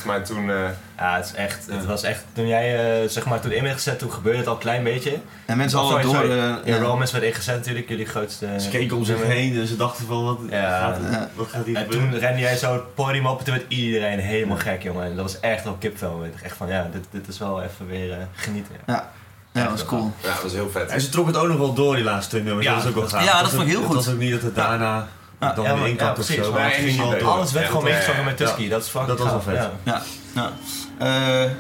[0.05, 0.51] Maar toen...
[0.51, 0.57] eh,
[0.99, 3.75] Ja, het, is echt, het was echt, toen jij eh, zeg maar toen in werd
[3.75, 5.17] gezet, toen gebeurde het al een klein beetje.
[5.47, 6.15] En mensen Oh, hadden door...
[6.15, 6.31] sorry.
[6.39, 6.79] eh, in ja.
[6.79, 8.47] Romans werd ingezet natuurlijk, jullie grootste...
[8.61, 10.79] Ze keken om zich heen en ze dachten van wat Ja.
[10.81, 11.29] gaat, Ja.
[11.35, 12.11] wat gaat hier En gebeuren?
[12.11, 15.05] toen rende jij zo het podium op en toen werd iedereen helemaal gek, jongen.
[15.05, 16.21] En dat was echt wel kipvel.
[16.21, 16.41] weet ik.
[16.43, 18.75] Echt van, ja, dit, dit is wel even weer genieten.
[18.87, 18.95] Ja.
[18.95, 19.11] Ja,
[19.53, 20.13] ja, dat was cool.
[20.23, 20.91] ja, dat was heel vet.
[20.91, 22.67] En ze trok het ook nog wel door die laatste twee nummers.
[22.67, 23.25] Ja, dat was ook wel gaaf.
[23.25, 24.05] ja, Het dat was vond ik ook- heel Het goed.
[24.05, 25.09] was ook niet dat het daarna
[25.41, 26.45] Ja, dan ja, in ja, kant of precies.
[26.45, 26.53] zo.
[26.53, 27.25] Maar ging door.
[27.25, 28.45] Alles werd Ja, gewoon dat, meegezongen met ja.
[28.47, 29.71] Tusky, dat is fucking Dat was wel gaaf, vet.
[29.85, 30.03] ja.
[30.35, 30.51] Ja,
[30.99, 31.45] ja.
[31.45, 31.51] Eh,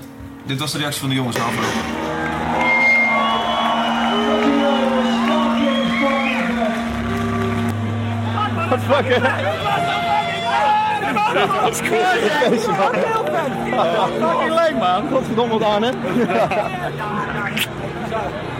[0.47, 1.73] dit was de reactie van de jongens na afloop.
[8.71, 9.19] Wat fuck hè?
[11.62, 12.05] Dat is cool.
[14.21, 15.09] Fucking leuk man.
[15.11, 15.91] Godverdomme hè.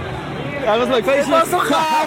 [0.69, 1.05] Ja, dat was leuk.
[1.05, 1.31] Feestje.
[1.31, 2.07] Dat was toch gaaf?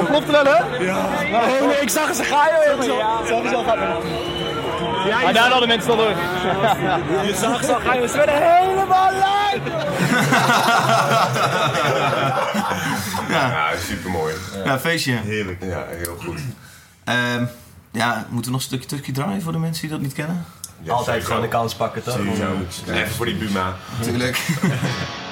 [0.10, 0.84] Klopt wel hè?
[0.84, 0.96] Ja.
[1.32, 2.98] Oh nee, ik zag ze gaan joh.
[2.98, 3.78] Ja, zag ze al gaan.
[5.06, 6.08] Ja, daar hadden mensen al door.
[7.26, 8.08] Je zag ze al gaan.
[8.08, 9.62] Ze werden helemaal leuk.
[13.28, 14.34] Ja, super mooi.
[14.64, 15.12] Ja, feestje.
[15.24, 15.62] Heerlijk.
[15.62, 16.40] Ja, heel goed.
[17.04, 17.44] Ehm,
[17.90, 20.44] ja, moeten we nog een stukje Turkey draaien voor de mensen die dat niet kennen?
[20.80, 22.14] Ja, Altijd gewoon de kans pakken, toch?
[22.14, 22.52] Sowieso.
[22.92, 23.74] Even voor die Buma.
[24.00, 24.38] Tuurlijk.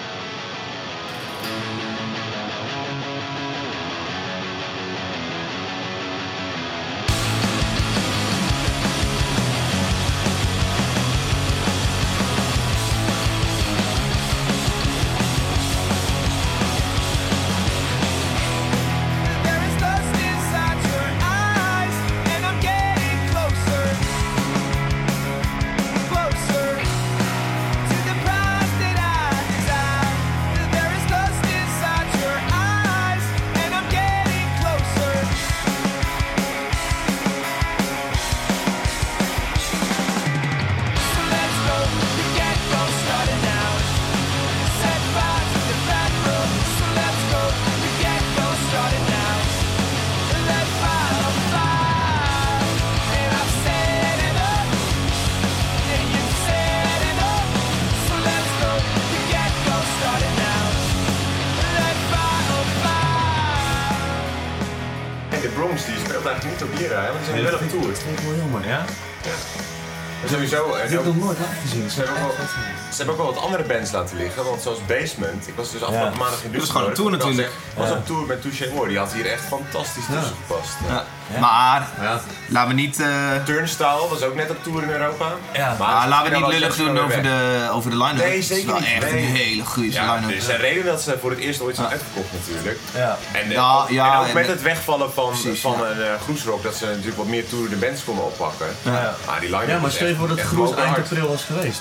[70.93, 71.91] heb ik nog nooit afgezien.
[71.91, 72.47] ze, hebben ook wel,
[72.93, 75.83] ze hebben ook wel wat andere bands laten liggen, want zoals Basement, ik was dus
[75.83, 76.19] afgelopen Ja.
[76.19, 77.55] maandag in Dat was gewoon een tour Ik was natuurlijk.
[77.77, 80.75] was op tour met Touché Moore, die had hier echt fantastisch tussen gepast.
[80.89, 81.05] Ja.
[81.41, 82.21] Maar Ja.
[82.49, 83.09] laten we niet, eh,
[83.45, 85.33] Turnstile was ook net op tour in Europa.
[85.53, 85.77] Ja.
[85.79, 88.17] Maar laten we niet lullig doen over de, over de line-up.
[88.25, 88.85] Nee, zeker wel niet.
[88.89, 89.23] echt Nee.
[89.23, 90.31] een hele goede Ja, line-up.
[90.31, 91.93] er is een reden dat ze voor het eerst ooit zijn Ja.
[91.93, 92.79] uitverkocht natuurlijk.
[92.95, 93.19] Ja.
[93.33, 95.87] En, eh, Ja, ook- ja, en ook en- met het wegvallen van, Precies, van ja.
[95.91, 98.67] een uh, groesrock, dat ze natuurlijk wat meer toerende bands konden oppakken.
[98.83, 99.15] Ja.
[99.27, 101.81] Maar die line-up Ja, maar stel je voor dat Groes eind april was geweest.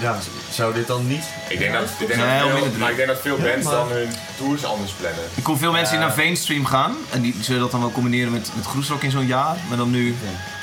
[0.00, 0.18] Ja,
[0.50, 1.24] zou dit dan niet...
[1.48, 3.42] Ik denk dat, ik denk Nee, dat veel, minder maar ik denk dat veel Ja,
[3.50, 4.08] bands maar- dan hun
[4.38, 5.20] tours anders plannen.
[5.34, 6.96] Ik kom veel mensen die naar Veenstream gaan.
[7.10, 9.56] En die zullen dat dan wel combineren met, met Groesrock in zo'n jaar.
[9.68, 10.16] Maar dan nu...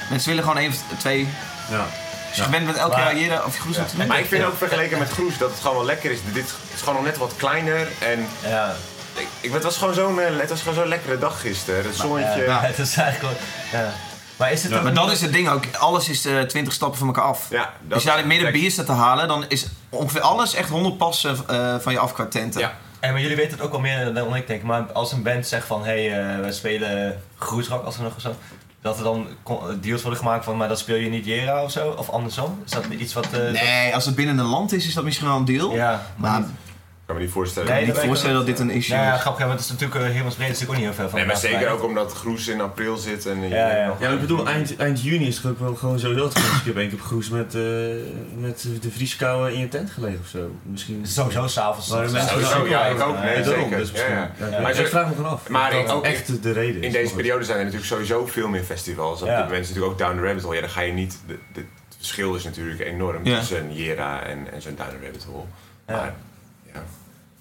[0.10, 1.28] Mensen willen gewoon één of twee...
[1.70, 1.86] Ja.
[2.30, 4.08] Als je bent elk Maar- jaar Jera of je Groesrock te doen.
[4.08, 6.20] Maar ik vind ook vergeleken met Groes dat het gewoon wel lekker is.
[6.34, 8.76] Dit is gewoon nog net wat kleiner en Ja.
[9.14, 11.84] ik, ik, het was gewoon zo'n eh, het was gewoon zo'n lekkere dag gisteren.
[11.84, 12.44] Het zonnetje.
[12.44, 13.34] Ja, het is eigenlijk
[13.72, 13.82] wel...
[13.82, 13.94] Ja.
[14.38, 15.64] Maar is het Ja, maar dat is het ding ook.
[15.78, 17.48] Alles is eh 20 stappen van elkaar af.
[17.50, 19.68] Ja, dat Als je daar in het midden is- bier staat te halen, dan is
[19.90, 22.62] ongeveer alles echt 100 passen eh, van je af qua tenten.
[22.62, 22.74] Ja.
[23.00, 24.64] En maar jullie weten het ook al meer dan ik denk.
[24.64, 25.86] Maar als een band zegt van...
[25.86, 28.36] Hé, hey, eh, we spelen groesrock als er nog zo...
[28.82, 29.28] Dat er dan
[29.82, 30.58] deals worden gemaakt van...
[30.58, 31.90] Maar dan speel je niet Jera of zo?
[31.98, 32.62] Of andersom?
[32.66, 33.28] Is dat iets wat...
[33.32, 35.74] eh, Nee, als het binnen een land is, is dat misschien wel een deal.
[35.76, 36.44] Ja, Maar
[37.08, 37.70] kan me niet voorstellen.
[37.70, 39.22] Nee, ik kan me niet voorstellen dat dit een issue Ja, ja, is.
[39.22, 41.18] grappig, want het is natuurlijk uh, helemaal breed, is natuurlijk ook niet heel veel van
[41.20, 43.88] Nee, maar zeker ook omdat Groes in april zit en eh, Ja, ja.
[43.88, 46.26] nog- Ja, maar ik bedoel, eind, eind juni is het ook wel gewoon zo heel.
[46.28, 46.32] Ik
[46.66, 47.62] heb één keer op Groes met, eh,
[48.38, 50.52] met de vrieskouwen in je tent gelegen of zo.
[50.64, 51.06] Misschien...
[51.08, 51.90] Sowieso s'avonds.
[51.90, 53.20] Mensen Sowieso, ja, ik ook.
[53.22, 53.78] Nee, zeker.
[53.78, 54.48] Dus misschien, Ja, ja.
[54.48, 54.60] ja.
[54.62, 55.50] Maar ik vraag me gewoon af.
[55.50, 56.86] maar ook- echt de reden is.
[56.86, 59.22] In deze periode zijn er natuurlijk sowieso veel meer festivals.
[59.22, 59.36] Op Ja.
[59.36, 60.56] dit moment is natuurlijk ook Down the Rabbit Hole.
[60.56, 61.20] Ja, dan ga je niet...
[61.28, 65.24] De, de, het verschil is natuurlijk enorm tussen Jera en, en zo'n Down the Rabbit
[65.32, 65.44] Hole.
[65.86, 66.16] Maar, ja.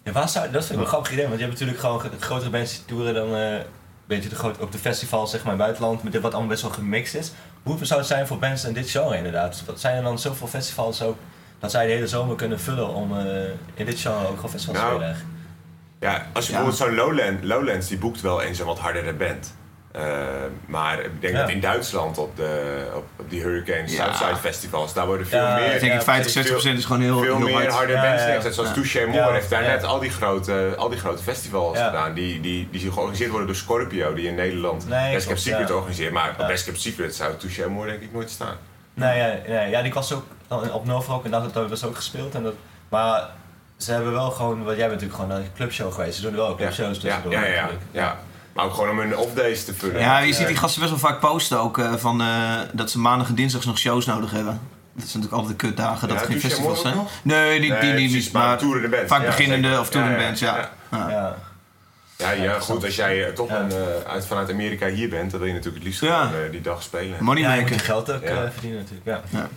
[0.06, 2.00] Ja, waar zou, dat vind ik wel een grappig idee, want je hebt natuurlijk gewoon
[2.00, 3.60] ge- grotere bands die toeren dan eh
[4.06, 6.32] weet je, de groot, op de festivals zeg maar, in het buitenland, met dit wat
[6.32, 7.32] allemaal best wel gemixt is.
[7.62, 9.62] Hoe zou het zijn voor bands in dit genre inderdaad?
[9.74, 11.16] Zijn er dan zoveel festivals ook
[11.58, 13.24] dat zij de hele zomer kunnen vullen om eh,
[13.74, 15.34] in dit genre ook gewoon festivals te Nou, eigenlijk?
[16.00, 16.58] Ja, als je Ja.
[16.62, 19.54] bijvoorbeeld zo'n Lowland, Lowlands, die boekt wel eens een wat hardere band.
[19.96, 20.02] Eh,
[20.66, 21.40] maar ik denk Ja.
[21.40, 23.86] dat in Duitsland op, de, op, op die Hurricane Ja.
[24.04, 26.84] Southside festivals, daar worden veel Ja, meer, Ik denk Ja, ik 50, 60 procent is
[26.84, 27.72] gewoon heel, veel heel meer hard.
[27.72, 28.54] harde Ja, bands ja, neergezet.
[28.54, 28.74] Zoals ja.
[28.74, 29.68] Touché Moore Ja, heeft daar ja.
[29.70, 31.86] net al die grote, al die grote festivals Ja.
[31.86, 32.14] gedaan.
[32.14, 35.74] Die, die, die georganiseerd worden door Scorpio, die in Nederland Nee, Best klopt, Secret ja.
[35.74, 36.12] organiseert.
[36.12, 36.42] Maar Ja.
[36.42, 38.56] op Best Kept Secret zou Touché Moore denk ik nooit staan.
[38.94, 40.24] Nee, ja, nee, ja, die was ook
[40.72, 42.34] op Novo en dat ze ook gespeeld.
[42.34, 42.54] En dat,
[42.88, 43.28] maar
[43.76, 46.34] ze hebben wel gewoon, want jij bent natuurlijk gewoon naar een clubshow geweest, ze doen
[46.36, 47.32] wel ook clubshows ja, tussendoor.
[47.32, 48.16] ja, ja, ja.
[48.56, 50.00] Maar ook gewoon om hun off-days te vullen.
[50.00, 52.98] Ja, je ziet die gasten best wel vaak posten ook eh, van eh, dat ze
[52.98, 54.60] maandag en dinsdags nog shows nodig hebben.
[54.92, 56.96] Dat zijn natuurlijk altijd de kutdagen dat Ja, er geen festivals zijn.
[57.22, 58.32] Nee, die, Nee, die, niet.
[58.32, 58.58] maar
[59.06, 59.80] vaak Ja, beginnende zeker.
[59.82, 60.56] of toerende ja, bands, ja.
[60.56, 60.70] ja.
[60.98, 61.10] Ja.
[61.10, 61.36] Ja.
[62.18, 63.60] Ja, ja, goed, als jij eh, toch Ja.
[63.60, 66.26] een, eh, uit, vanuit Amerika hier bent, dan wil je natuurlijk het liefst Ja.
[66.26, 67.08] gewoon, eh, die dag spelen.
[67.08, 67.80] Ja, je moet je Moneymaker.
[67.80, 68.50] geld ook Ja.
[68.52, 69.22] verdienen natuurlijk.
[69.30, 69.48] Ja.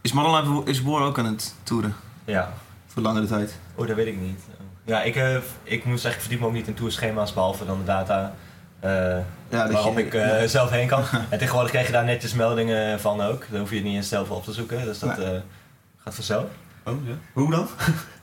[0.00, 2.52] Is Model is Boer ook aan het toeren ja.
[2.86, 3.54] voor langere tijd?
[3.74, 4.40] Oh, dat weet ik niet.
[4.84, 7.78] Ja, ik, eh, ik moet zeggen, ik verdiep me ook niet in tourschema's, behalve dan
[7.78, 8.34] de data
[8.80, 8.90] eh,
[9.48, 11.02] Ja, waarop je- ik eh, zelf heen kan.
[11.30, 13.46] en tegenwoordig krijg je daar netjes meldingen van ook.
[13.50, 15.26] Dan hoef je het niet eens zelf op te zoeken, dus dat Nee.
[15.26, 15.40] eh,
[16.04, 16.44] gaat vanzelf.
[16.84, 17.12] Oh, ja.
[17.32, 17.68] Hoe dan?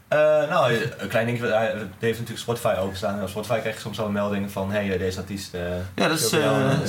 [0.07, 0.17] Eh,
[0.49, 1.67] nou, een klein dingetje, hij
[1.99, 3.19] heeft natuurlijk Spotify openstaan.
[3.21, 5.53] En Spotify krijg je soms wel een melding van, hé, hey, deze artiest...
[5.53, 5.61] eh,
[5.95, 6.41] Ja, dat is, dat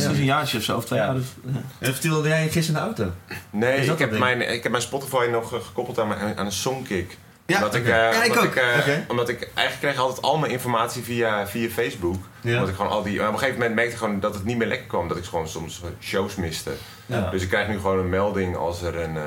[0.04, 1.04] een jaartje of zo, of twee Ja.
[1.04, 1.14] jaar.
[1.14, 1.60] dus- ja.
[1.78, 3.14] En vertelde jij gisteren in de auto?
[3.50, 4.22] Nee, ik heb, ding?
[4.22, 7.18] mijn, ik heb mijn Spotify nog gekoppeld aan, mijn, aan een songkick.
[7.48, 8.54] Ja, omdat ik, eh, Ja, ik omdat ook.
[8.54, 8.94] Ik, eh.
[9.08, 12.16] Omdat ik eigenlijk kreeg altijd al mijn informatie via, via Facebook.
[12.40, 12.52] Ja.
[12.54, 14.44] Omdat ik gewoon al die, maar op een gegeven moment merkte ik gewoon dat het
[14.44, 15.08] niet meer lekker kwam.
[15.08, 16.70] Dat ik gewoon soms shows miste.
[17.06, 17.30] Ja.
[17.30, 19.24] Dus ik krijg nu gewoon een melding als er een, eh,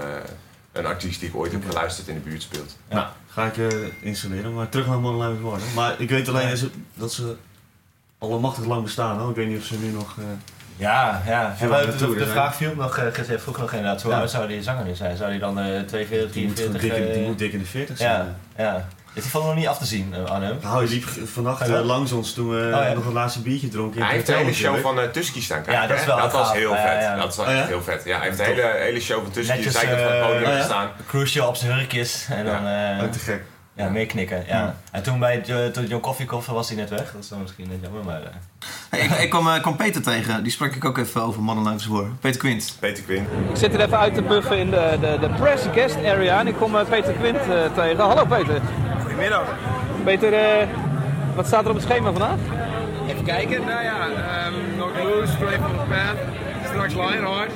[0.72, 2.78] een artiest die ik ooit heb geluisterd in de buurt speelt.
[2.90, 3.68] Nou, ga ik eh,
[4.02, 4.54] installeren.
[4.54, 5.68] Maar terug naar Modern Live Worden.
[5.76, 7.36] Maar ik weet alleen dat ze- dat ze
[8.18, 9.20] allemachtig lang bestaan.
[9.20, 9.30] Hoor.
[9.30, 10.16] Ik weet niet of ze nu nog...
[10.78, 11.56] eh, Ja, ja.
[11.62, 14.20] Aan de, de vraag viel nog, eh, gezegd, vroeg nog inderdaad, hoe Ja.
[14.20, 15.18] oud zou die zanger nu zijn?
[15.18, 16.82] Zou die dan eh 42, die, moet gewoon 43...
[16.82, 18.12] dik, in- die eh, moet dik in de 40 zijn.
[18.58, 18.88] ja, ja.
[19.14, 20.58] Is die van nog niet af te zien eh, hem?
[20.62, 22.94] Nou, je liep vannacht eh, langs ons toen we Oh, ja.
[22.94, 24.00] nog een laatste biertje dronken.
[24.00, 25.82] in hij het heeft de hele show van eh Tusky staan kijken.
[25.82, 27.02] Ja, dat is wel dat was heel vet.
[27.02, 27.16] ja.
[27.16, 28.04] Dat was Oh, echt heel vet.
[28.06, 30.50] Ja, hij heeft de hele, hele show van Tusky Netjes, zij van het eh, podium
[30.52, 30.64] oh ja?
[30.64, 30.90] staan.
[31.08, 33.42] Cruise op zijn hurkjes en dan eh, Oh, te gek.
[33.84, 34.44] Ja, meeknikken.
[34.48, 34.76] Ja.
[34.92, 35.42] En toen bij
[35.88, 37.12] John Koffiekoffer was hij net weg.
[37.12, 38.22] Dat is dan misschien net jammer, maar...
[38.22, 38.28] eh,
[38.90, 41.70] Hey, ik, ik kwam, eh, kwam Peter tegen, die sprak ik ook even over Modern
[41.70, 42.08] Life Boer.
[42.20, 42.76] Peter Quint.
[42.80, 43.28] Peter Quinn.
[43.50, 46.48] Ik zit er even uit te puffen in de, de, de press guest area en
[46.48, 47.40] ik kom eh, Peter Quint
[47.76, 47.98] tegen.
[48.04, 48.62] Hallo Peter.
[49.02, 49.44] Goedemiddag.
[50.04, 50.68] Peter, eh,
[51.36, 52.38] wat staat er op het schema vandaag?
[53.08, 53.66] Even kijken.
[53.66, 54.06] Nou ja,
[54.48, 56.18] um, Knock Loose, Stray from the Path,
[56.70, 57.52] straks Lionheart.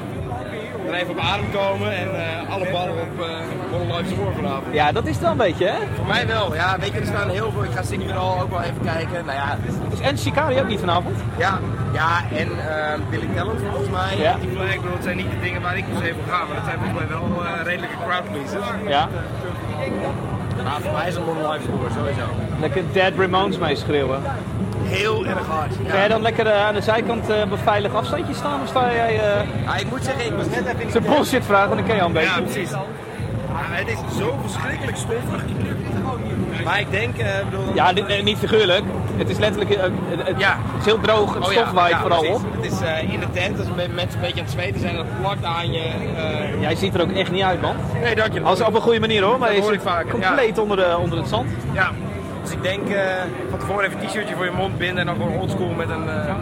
[0.88, 4.74] Er even op adem komen en eh, alle ballen op uh, One Life Score vanavond.
[4.74, 5.78] Ja, dat is het wel een beetje, hè?
[5.95, 6.56] Voor mij wel.
[6.56, 7.63] Ja, weet je, er staan heel veel.
[7.63, 9.26] Ik ga All ook wel even kijken.
[9.26, 9.58] Nou ja,
[9.91, 11.15] Is en Shikari ook niet vanavond?
[11.38, 11.60] ja,
[11.93, 14.17] ja en eh, Billy Talent volgens mij.
[14.17, 14.36] Ja.
[14.41, 16.65] Die flag, bedoel, het zijn niet de dingen waar ik se voor ga, maar dat
[16.65, 18.67] zijn volgens mij wel eh, redelijke crowd pleasers.
[18.88, 19.10] Ja.
[20.63, 22.28] Maar voor mij is een Life Score sowieso.
[22.60, 24.21] Lekker Dead Ramones meeschreeuwen.
[24.88, 25.71] Heel erg hard.
[25.88, 28.62] Ga jij dan lekker eh, aan de zijkant eh, op een veilig afstandje staan?
[28.62, 29.19] Of sta jij...
[29.19, 31.78] eh Ja, ik moet zeggen, ik was net even Het is een bullshit vraag, want
[31.78, 32.30] dan ken je al een beetje.
[32.30, 32.69] Ja, precies.
[33.58, 35.43] Het is zo verschrikkelijk stoffig.
[36.63, 37.74] Maar ik denk, ik bedoel...
[37.74, 38.84] Ja, dit- niet figuurlijk.
[39.17, 39.76] Het is letterlijk...
[39.80, 39.91] het,
[40.38, 40.58] Ja.
[40.71, 42.36] het is heel droog, het Oh stof waait ja, vooral precies.
[42.38, 42.43] op.
[42.62, 42.80] Het is
[43.13, 45.84] in de tent, als mensen een beetje aan het zweten zijn, dat plakt aan je.
[46.60, 47.76] Jij ziet er ook echt niet uit, man.
[48.02, 48.41] Nee, dank je.
[48.41, 51.28] Als op een goede manier hoor, maar je zit vaker, compleet onder, de, onder het
[51.28, 51.50] zand.
[51.71, 51.91] Ja,
[52.45, 53.01] dus ik denk eh,
[53.49, 56.10] van tevoren even een t-shirtje voor je mond binden en dan gewoon oldschool met een,
[56.10, 56.34] eh,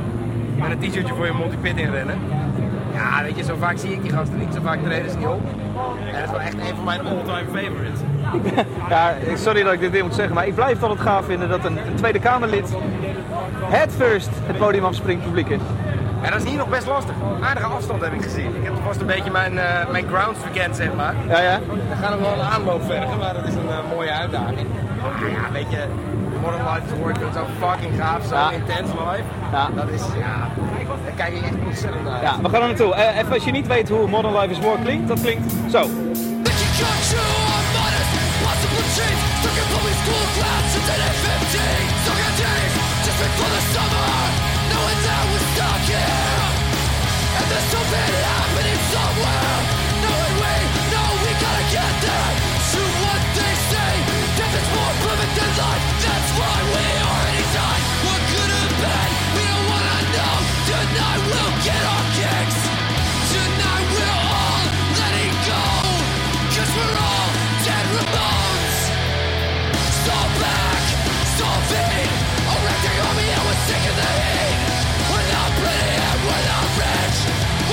[0.56, 2.18] met een t-shirtje voor je mond die pit inrennen.
[2.94, 5.28] Ja, weet je, zo vaak zie ik die gasten niet, zo vaak treden ze niet
[5.28, 5.42] op.
[6.06, 8.00] En dat is wel echt een van mijn all-time favorites.
[8.90, 11.50] Ja, sorry dat ik dit weer moet zeggen, maar ik blijf het altijd gaaf vinden
[11.50, 12.74] dat een, een Tweede Kamerlid
[13.66, 15.60] het first het podium afspringt publiek in.
[16.22, 17.16] En dat is hier nog best lastig.
[17.42, 18.56] Aardige afstand heb ik gezien.
[18.56, 21.16] Ik heb vast een beetje mijn, eh, mijn grounds verkend, zeg maar.
[21.28, 21.60] Ja, ja.
[21.90, 24.68] We gaan hem wel een aanloop vergen, maar dat is een mooie uitdaging.
[25.04, 25.84] Ja, weet je,
[26.42, 28.52] Modern Life is vind het zo fucking gaaf, zo Ja.
[28.52, 29.28] intens live.
[29.52, 29.70] Ja.
[29.76, 30.36] Dat is, ja,
[31.06, 32.22] daar kijk ik echt ontzettend naar.
[32.22, 32.94] Ja, we gaan er naartoe.
[32.94, 35.82] Eh, even als je niet weet hoe Modern Life is War klinkt, dat klinkt zo.
[38.44, 42.74] Possible change, stuck in public school class since 15 Stuck in days,
[43.06, 44.10] just before the summer
[44.70, 46.48] Knowing that we're stuck here
[47.38, 49.53] And there's something happening somewhere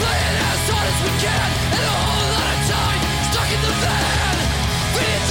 [0.00, 3.74] playing as hard as we can And a whole lot of time stuck in the
[3.82, 4.36] van.
[4.94, 5.22] Feeding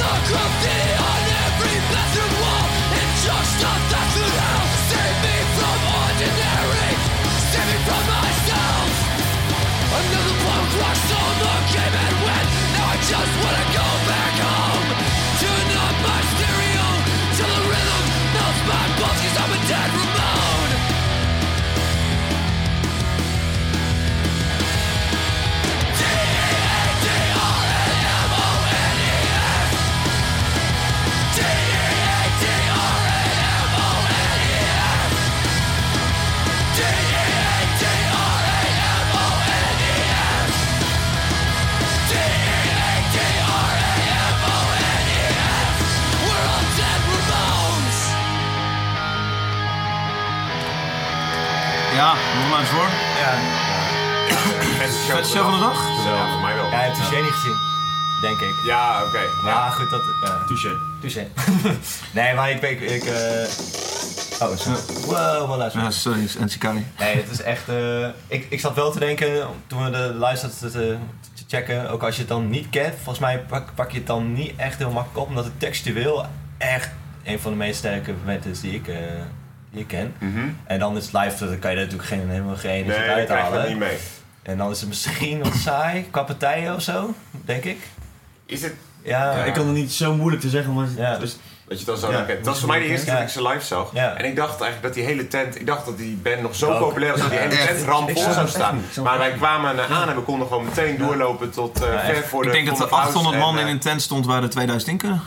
[1.00, 2.66] on every bathroom wall
[3.00, 3.54] It's just
[4.40, 6.92] hell Save me from ordinary
[7.54, 8.90] Save me from myself.
[9.94, 10.36] Another
[11.74, 12.50] came and went.
[12.74, 13.93] Now I just wanna go
[52.04, 52.90] Ja, Modern Life is War.
[53.22, 53.34] Ja.
[55.16, 56.06] Vet show van de dag?
[56.06, 56.66] Ja, voor mij wel.
[56.66, 57.56] Ja, je hebt Touché niet gezien.
[58.22, 58.54] Denk ik.
[58.66, 59.20] Ja, oké.
[59.44, 60.02] Maar goed, dat...
[60.24, 60.44] Ja.
[60.48, 60.70] Touché.
[61.02, 61.28] Touché.
[62.20, 62.62] nee, maar ik...
[62.62, 64.80] ik, ik eh, Oh, sorry.
[65.06, 65.82] Wow, wat luister.
[65.82, 66.86] Ja, sorry, en Shikari.
[67.00, 67.70] Nee, het is echt...
[67.70, 70.98] eh, ik, ik zat wel te denken, toen we de live zaten te, te,
[71.34, 74.08] te checken, ook als je het dan niet kent, volgens mij pak, pak je het
[74.08, 76.26] dan niet echt heel makkelijk op, omdat het textueel
[76.58, 76.90] echt
[77.24, 78.88] een van de meest sterke momenten is die ik,
[79.74, 80.14] eh, die ik ken.
[80.66, 83.08] En dan is het live, dan kan je er natuurlijk geen, helemaal geen energie Mhm.
[83.08, 83.60] Nee, uit daar krijg je halen.
[83.60, 83.98] dat niet mee.
[84.44, 87.14] En dan is het misschien wat saai, qua partijen of zo,
[87.46, 87.78] denk ik.
[88.46, 88.74] Is het...
[89.04, 91.18] Ja, Ja, ik kan het niet zo moeilijk te zeggen, maar Ja.
[91.18, 92.26] dus, Dat je dan zo Ja.
[92.26, 93.90] Dat was voor mij de eerste keer dat ik ze live zag.
[93.94, 94.14] Ja.
[94.18, 95.60] En ik dacht eigenlijk dat die hele tent...
[95.60, 96.80] Ik dacht dat die band nog zo Ook.
[96.80, 98.82] populair was dat die hele tent ramvol zou staan.
[99.04, 102.24] Maar wij kwamen eh, aan en we konden gewoon meteen doorlopen tot eh, Ja, ver
[102.24, 103.80] voor de Ik denk dat er Front of 800 House man en, in eh, een
[103.80, 105.22] tent stond waar er 2000 in kunnen.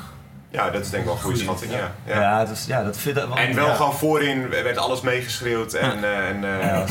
[0.56, 1.92] Ja, dat is denk ik wel een goede schatting, ja.
[2.06, 2.20] ja.
[2.20, 3.36] ja, dus, ja, dat vind ik wel...
[3.36, 3.74] En wel ja.
[3.74, 6.04] gewoon voorin werd alles meegeschreeuwd en...
[6.04, 6.90] eh, en eh, Ja, was-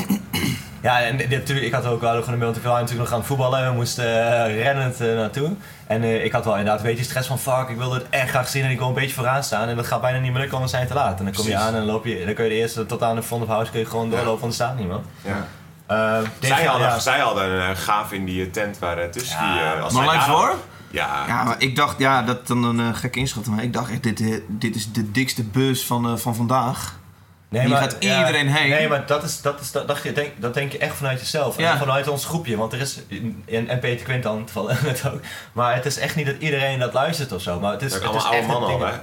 [0.82, 2.56] Ja, en natuurlijk, ik had ook wel gewoon een beeld.
[2.56, 3.68] Ik wilde natuurlijk nog gaan voetballen.
[3.70, 4.06] We moesten
[4.46, 5.54] eh, rennend naartoe.
[5.88, 8.30] En eh, ik had wel inderdaad een beetje stress van fuck, ik wilde het echt
[8.30, 9.68] graag zien en ik wil een beetje vooraan staan.
[9.68, 11.20] En dat gaat bijna niet meer lukken, want we zijn te laat.
[11.20, 11.68] En dan kom je Precies.
[11.68, 13.50] aan en dan loop je, dan kun je de eerste tot aan de front of
[13.50, 15.06] house kun je gewoon doorlopen, want er staat niemand.
[15.22, 15.46] ja.
[16.40, 17.00] Zij, hadden, ja.
[17.00, 19.44] zij hadden een gaaf in die tent waar uh, Tusky...
[19.44, 20.54] Ja, eh, als Lives daar- War?
[20.90, 21.24] Ja.
[21.28, 23.56] Ja, maar ik dacht, ja, dat dan een eh, gekke inschatting.
[23.56, 27.00] Maar ik dacht echt, dit, eh, dit is de dikste bus van, eh, van vandaag.
[27.50, 28.70] Nee, Hier maar, gaat ja, iedereen heen.
[28.70, 31.58] Nee, maar dat, is, dat, is, dat, dat, denk, dat denk je echt vanuit jezelf.
[31.58, 31.72] Ja.
[31.72, 32.58] En vanuit ons groepje.
[32.58, 33.00] Want er is,
[33.46, 35.20] en, en Peter Quint dan toevallig net ook.
[35.54, 37.60] Maar het is echt niet dat iedereen dat luistert of zo.
[37.60, 38.94] Maar het is, het is allemaal echt mannen al, hè?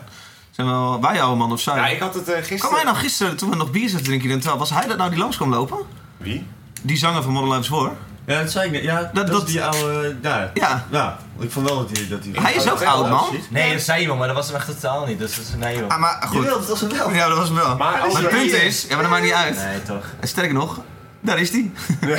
[0.51, 1.77] Zijn wel wij oude man of zij?
[1.77, 2.59] Ja, ik had het gisteren...
[2.59, 4.97] Kwam hij nou gisteren, toen we nog bier zaten drinken in het was hij dat
[4.97, 5.79] nou die langs kwam lopen?
[6.17, 6.47] Wie?
[6.83, 7.93] Die zanger van Modern Lives War?
[8.25, 8.83] Ja, dat zei ik net.
[8.83, 10.17] Ja, dat, dat- is die oude...
[10.23, 10.51] Ja.
[10.55, 10.85] Ja.
[10.91, 11.19] ja.
[11.39, 12.09] Ik vond wel dat hij...
[12.09, 13.25] Dat hij Hij is ook oud, man.
[13.51, 15.19] Nee, dat zei iemand, maar dat was hem echt totaal niet.
[15.19, 15.89] Dus dat is nee, joh.
[15.89, 16.43] Ah, maar goed.
[16.43, 17.11] Jawel, dat was hem wel.
[17.11, 17.77] Ja, dat was hem wel.
[17.77, 19.57] Maar het punt is, ja, maar dat maakt niet uit.
[19.57, 20.05] Nee, toch.
[20.21, 20.81] En sterker nog,
[21.23, 21.71] daar is hij.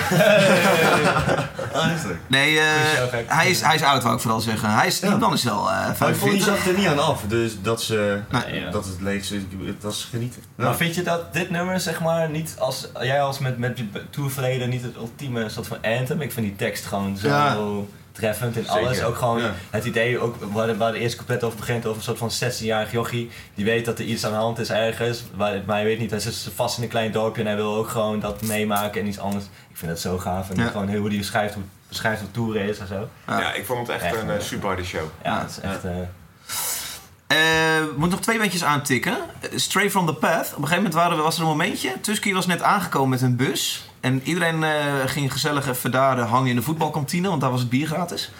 [2.27, 2.65] Nee, eh,
[3.27, 4.69] hij, is, hij is oud, wou ik vooral zeggen.
[4.69, 6.45] Hij is, Die man is wel eh Maar ik vond die 45.
[6.45, 7.21] zag er niet aan af.
[7.27, 8.19] Dus dat ze...
[8.51, 8.71] ja.
[8.71, 9.29] Dat het leeg.
[9.29, 10.41] Het was genieten.
[10.55, 13.85] Maar vind je dat dit nummer, zeg maar, niet als jij als met, met je
[14.09, 16.21] tourverleden niet het ultieme soort van anthem?
[16.21, 17.57] Ik vind die tekst gewoon zo Ja.
[18.13, 18.79] Treffend in Zeker.
[18.79, 19.03] alles.
[19.03, 19.53] Ook gewoon Ja.
[19.69, 22.49] het idee, ook waar de, waar de eerste couplet over begint, over een soort van
[22.51, 23.29] 16-jarig jochie.
[23.55, 26.09] Die weet dat er iets aan de hand is ergens, waar, maar hij weet niet,
[26.11, 29.07] hij zit vast in een klein dorpje en hij wil ook gewoon dat meemaken en
[29.07, 29.43] iets anders.
[29.69, 30.49] Ik vind dat zo gaaf.
[30.49, 30.67] En Ja.
[30.67, 33.09] gewoon heel hoe die beschrijft hoe, beschrijft hoe toeren is en zo.
[33.27, 33.53] Ja.
[33.53, 35.03] ik vond het echt, Echt, een eh, eh, super harde show.
[35.23, 35.83] Ja, het is echt...
[35.83, 35.91] eh,
[37.27, 37.37] Eh,
[37.95, 39.17] moet nog twee bandjes aantikken.
[39.55, 40.45] Stray from the Path.
[40.47, 42.01] Op een gegeven moment waren we, was er een momentje.
[42.01, 43.89] Tusky was net aangekomen met een bus.
[44.03, 44.71] En iedereen eh,
[45.05, 48.31] ging gezellig even daar eh, hangen in de voetbalkantine, want daar was het bier gratis.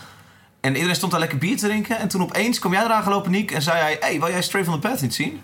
[0.60, 1.98] En iedereen stond daar lekker bier te drinken.
[1.98, 3.98] En toen opeens kwam jij eraan gelopen, Niek, en zei hij...
[4.00, 5.30] Hey, wil jij Stray from the Path niet zien?
[5.30, 5.42] Toen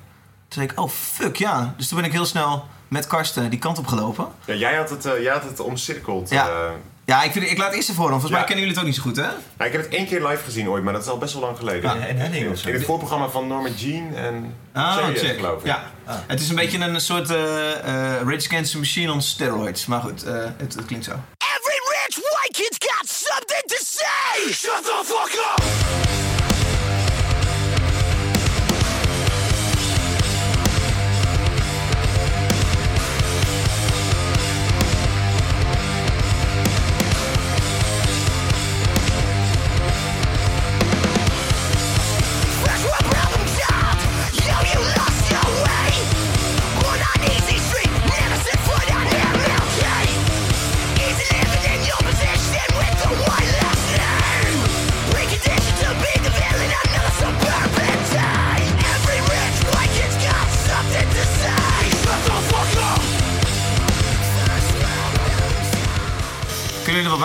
[0.47, 1.73] zei ik, oh fuck ja.
[1.77, 4.27] Dus toen ben ik heel snel met Karsten die kant op gelopen.
[4.45, 6.29] Ja, jij had het, eh, jij had het omcirkeld.
[6.29, 6.71] Ja.
[7.09, 8.37] Ja, ik, vind, ik laat het eerst ervoor, want volgens Ja.
[8.37, 9.57] mij kennen jullie het ook niet zo goed, hè?
[9.57, 11.41] Ja, ik heb het één keer live gezien ooit, maar dat is al best wel
[11.41, 11.81] lang geleden.
[11.99, 12.67] Ja, in Henning of zo.
[12.67, 15.35] In het voorprogramma van Norma Jean en Ah, Cherry, check.
[15.35, 15.65] geloof ik.
[15.65, 15.83] Ja.
[16.27, 19.85] Het is een beetje een soort eh eh, Against the Machine on steroids.
[19.85, 21.11] Maar goed, eh, het, het klinkt zo.
[21.11, 24.51] Every rich white kid's got something to say!
[24.53, 25.88] Shut the fuck up!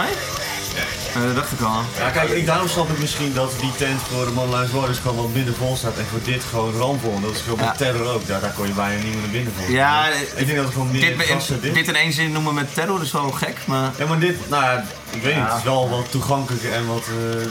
[0.03, 1.81] Eh, dat dacht ik al.
[1.99, 4.95] Ja, kijk, ik, daarom snap ik misschien dat die tent voor de Man Lives War
[4.95, 7.15] gewoon wat minder vol staat en voor dit gewoon rampvol.
[7.15, 7.65] En dat is gewoon Ja.
[7.65, 8.27] met terror ook.
[8.27, 10.21] Daar, daar kon je bijna niet meer naar binnen volgens Ja, mij.
[10.35, 12.75] ik denk dat het gewoon meer dit, gasten dit, dit in één zin noemen met
[12.75, 13.91] terror is wel gek, maar...
[13.99, 15.49] Ja, maar dit, nou ja, ik weet niet, Ja.
[15.49, 17.47] het is wel wat toegankelijker en wat, eh,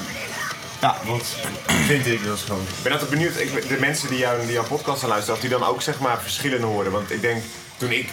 [0.82, 0.98] ja.
[1.06, 1.26] wat
[1.68, 2.62] vind ik, dat is gewoon...
[2.78, 5.42] Ik ben altijd benieuwd, ik, de mensen die, jou, die jouw podcast gaan luisteren, of
[5.42, 6.92] die dan ook zeg maar verschillen horen.
[6.92, 7.44] Want ik denk,
[7.84, 8.10] toen ik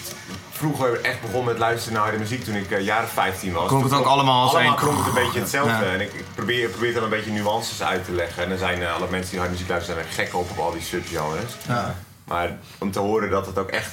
[0.50, 3.68] vroeger echt begon met luisteren naar harde muziek, toen ik eh, jaren 15 was.
[3.68, 5.84] Klonk het ook allemaal als Allemaal één- klonk het een beetje hetzelfde.
[5.84, 5.92] Ja.
[5.92, 8.42] En ik, ik probeer, probeer dan een beetje nuances uit te leggen.
[8.42, 10.58] En dan zijn eh, alle mensen die harde muziek luisteren zijn er gek op op
[10.58, 11.52] al die subgenres.
[11.68, 11.94] Ja.
[12.24, 13.90] Maar om te horen dat het ook echt,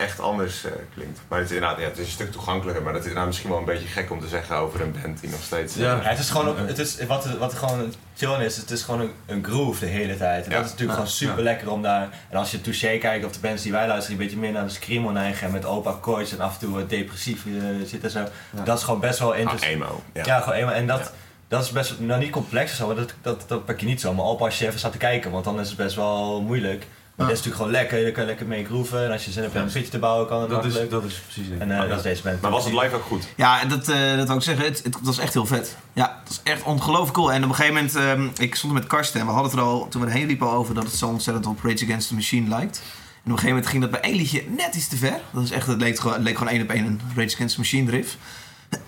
[0.00, 1.20] echt anders eh, klinkt.
[1.28, 2.82] Maar het is inderdaad ja, het is een stuk toegankelijker.
[2.82, 5.20] Maar dat is inderdaad misschien wel een beetje gek om te zeggen over een band
[5.20, 5.74] die nog steeds...
[5.74, 9.12] Ja, het is gewoon, het is, wat, wat gewoon chill is, het is gewoon een,
[9.26, 10.44] een groove de hele tijd.
[10.44, 10.56] En Ja.
[10.56, 11.04] dat is natuurlijk Ja.
[11.04, 12.08] gewoon super lekker om daar.
[12.28, 14.58] En als je Touché kijkt, of de bands die wij luisteren, die een beetje meer
[14.60, 17.52] naar de screamo neigen en met opa chords en af en toe wat depressief eh,
[17.86, 18.24] zit en zo.
[18.64, 19.82] Dat is gewoon best wel interessant.
[19.82, 20.22] Ah, emo, ja.
[20.24, 20.40] Ja.
[20.40, 20.70] gewoon emo.
[20.70, 21.12] En dat,
[21.48, 24.00] dat is best, nou niet complex of zo, maar dat, dat, dat pak je niet
[24.00, 24.14] zo.
[24.14, 26.86] Maar opa als je even staat te kijken, want dan is het best wel moeilijk.
[27.20, 29.04] Maar dit is natuurlijk gewoon lekker, je kan lekker mee grooven.
[29.04, 30.90] En als je zin hebt om een pitje te bouwen, kan het Dat is, makkelijk.
[30.90, 31.60] dat is precies het.
[31.60, 32.40] En eh, dat is deze band.
[32.40, 33.26] Maar was het live ook goed?
[33.36, 34.64] Ja, dat, eh dat wil ik zeggen.
[34.64, 35.76] Het, het was echt heel vet.
[35.92, 37.32] Ja, het was echt ongelooflijk cool.
[37.32, 39.60] En op een gegeven moment, ehm, ik stond er met Karsten en we hadden het
[39.60, 42.08] er al, toen we erheen liepen al over dat het zo ontzettend op Rage Against
[42.08, 42.76] the Machine lijkt.
[42.78, 42.86] En
[43.32, 45.20] op een gegeven moment ging dat bij één liedje net iets te ver.
[45.30, 47.60] Dat is echt, het leek het leek gewoon één op één een Rage Against the
[47.60, 48.16] Machine riff.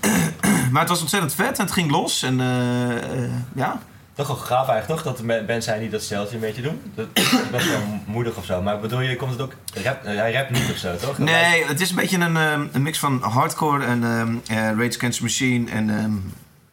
[0.72, 2.22] maar het was ontzettend vet en het ging los.
[2.22, 3.80] En eh, ja,
[4.14, 5.14] Toch wel gaaf eigenlijk, toch?
[5.14, 6.92] Dat er bands zijn die dat steltje een beetje doen.
[6.94, 8.62] Dat is best wel moedig of zo.
[8.62, 9.52] Maar bedoel je, komt het ook...
[9.74, 11.18] Rap, eh, hij rapt niet of zo, toch?
[11.18, 14.96] Nee, het is een beetje een, ehm, een mix van hardcore en ehm eh, Rage
[14.96, 16.12] Against the Machine en ehm,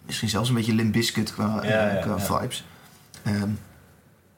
[0.06, 2.40] misschien zelfs een beetje Limp Bizkit qua, Ja, ja, qua ja.
[2.40, 2.64] vibes.
[3.24, 3.50] Ehm,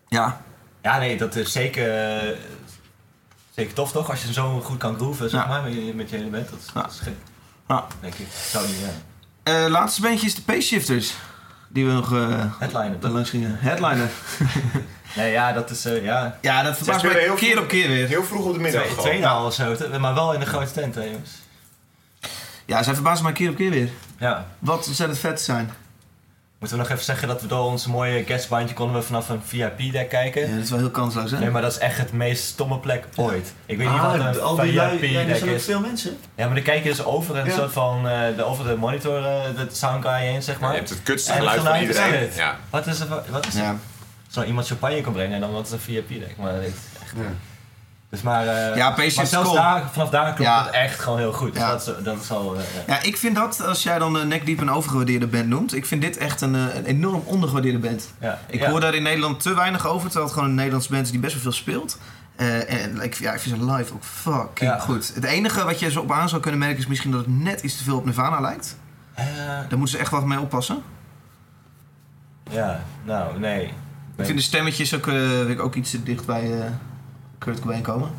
[0.07, 0.41] ja,
[0.81, 2.37] Ja, nee, dat is zeker, eh,
[3.55, 4.09] zeker tof toch?
[4.09, 6.49] Als je zo goed kan grooven, zeg maar, met je, met je element.
[6.49, 7.13] Dat is, dat is gek,
[7.99, 8.27] denk ik.
[8.49, 8.75] Zou niet.
[9.43, 11.13] Eh, laatste bandje is de Pace Shifters.
[11.73, 13.09] Die we nog uh, Headliner.
[13.09, 13.57] langs gingen.
[13.59, 14.09] Headliner.
[15.15, 16.37] Nee, ja, dat is, eh, ja...
[16.41, 18.07] ja, dat verbaast mij heel keer vroeg- op keer weer.
[18.07, 20.71] Heel vroeg op de middag Twee, twee nou of zo, maar wel in een grote
[20.71, 21.31] tent, hè, jongens.
[22.65, 23.89] Ja, zij verbazen mij keer op keer weer.
[24.19, 24.45] Ja.
[24.59, 25.71] Wat zou het vet zijn?
[26.61, 29.41] Moeten we nog even zeggen dat we door ons mooie guestbandje konden we vanaf een
[29.45, 30.41] VIP-deck kijken?
[30.49, 31.39] Ja, dat is wel heel kansloos, hè?
[31.39, 33.53] Nee, maar dat is echt het meest stomme plek ooit.
[33.65, 35.63] Ik weet niet Ah, wat een al die lui- ja, er VIP-deck zijn ook is.
[35.65, 36.17] veel mensen.
[36.35, 37.51] Ja, maar dan kijk je dus over een Ja.
[37.55, 40.71] soort van, eh, de, over de monitor, eh, de sound guy heen, zeg maar.
[40.71, 42.19] je hebt het kutste geluid van geluid iedereen.
[42.19, 42.35] het.
[42.35, 42.57] Ja.
[42.69, 43.61] Wat is er, wat is er?
[43.63, 43.75] Ja.
[44.27, 46.37] Zou iemand champagne kan brengen en dan wat is een VIP-deck?
[46.37, 47.13] Maar dit is echt...
[48.11, 50.63] Dus maar, eh, Ja, maar zelfs daar, vanaf daar klopt Ja.
[50.65, 51.53] het echt gewoon heel goed.
[51.53, 51.69] Dus Ja.
[51.69, 52.55] dat, is, dat is al...
[52.55, 53.01] eh, ja.
[53.01, 56.17] Ik vind dat, als jij dan uh, nekdiep een overgewaardeerde band noemt, ik vind dit
[56.17, 58.13] echt een, eh, een enorm ondergewaardeerde band.
[58.19, 58.39] Ja.
[58.47, 61.11] Ik hoor daar in Nederland te weinig over, terwijl het gewoon een Nederlandse band is
[61.11, 61.97] die best wel veel speelt.
[62.35, 65.11] Eh, en ik, ja, ik vind ze live ook fucking goed.
[65.15, 67.61] Het enige wat je zo op aan zou kunnen merken is misschien dat het net
[67.61, 68.77] iets te veel op Nirvana lijkt.
[69.13, 69.25] Eh,
[69.69, 70.81] Daar moeten ze echt wat mee oppassen.
[72.51, 73.63] ja, nou, nee.
[74.17, 76.65] Ik vind de stemmetjes ook, eh, ik ook iets te dicht bij eh,
[77.41, 78.09] Kurt Cobain komen.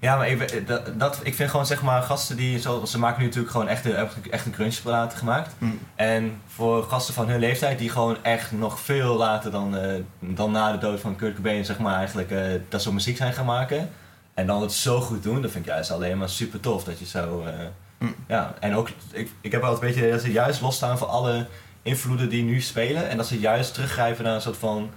[0.00, 2.98] Ja, maar ik, ben- dat, dat, ik vind gewoon zeg maar gasten die, zo, ze
[2.98, 5.54] maken nu natuurlijk gewoon echt een grunge-platen gemaakt.
[5.58, 5.78] Mm.
[5.94, 10.50] En voor gasten van hun leeftijd die gewoon echt nog veel later dan, eh, dan
[10.50, 13.44] na de dood van Kurt Cobain zeg maar eigenlijk eh, dat soort muziek zijn gaan
[13.46, 13.90] maken.
[14.34, 16.98] En dan het zo goed doen, dat vind ik juist alleen maar super tof dat
[16.98, 17.42] je zo...
[17.46, 17.52] eh,
[17.98, 18.14] Mm.
[18.28, 21.46] Ja, en ook, ik, ik heb altijd een beetje dat ze juist losstaan van alle
[21.82, 23.08] invloeden die nu spelen.
[23.08, 24.90] En dat ze juist teruggrijpen naar een soort van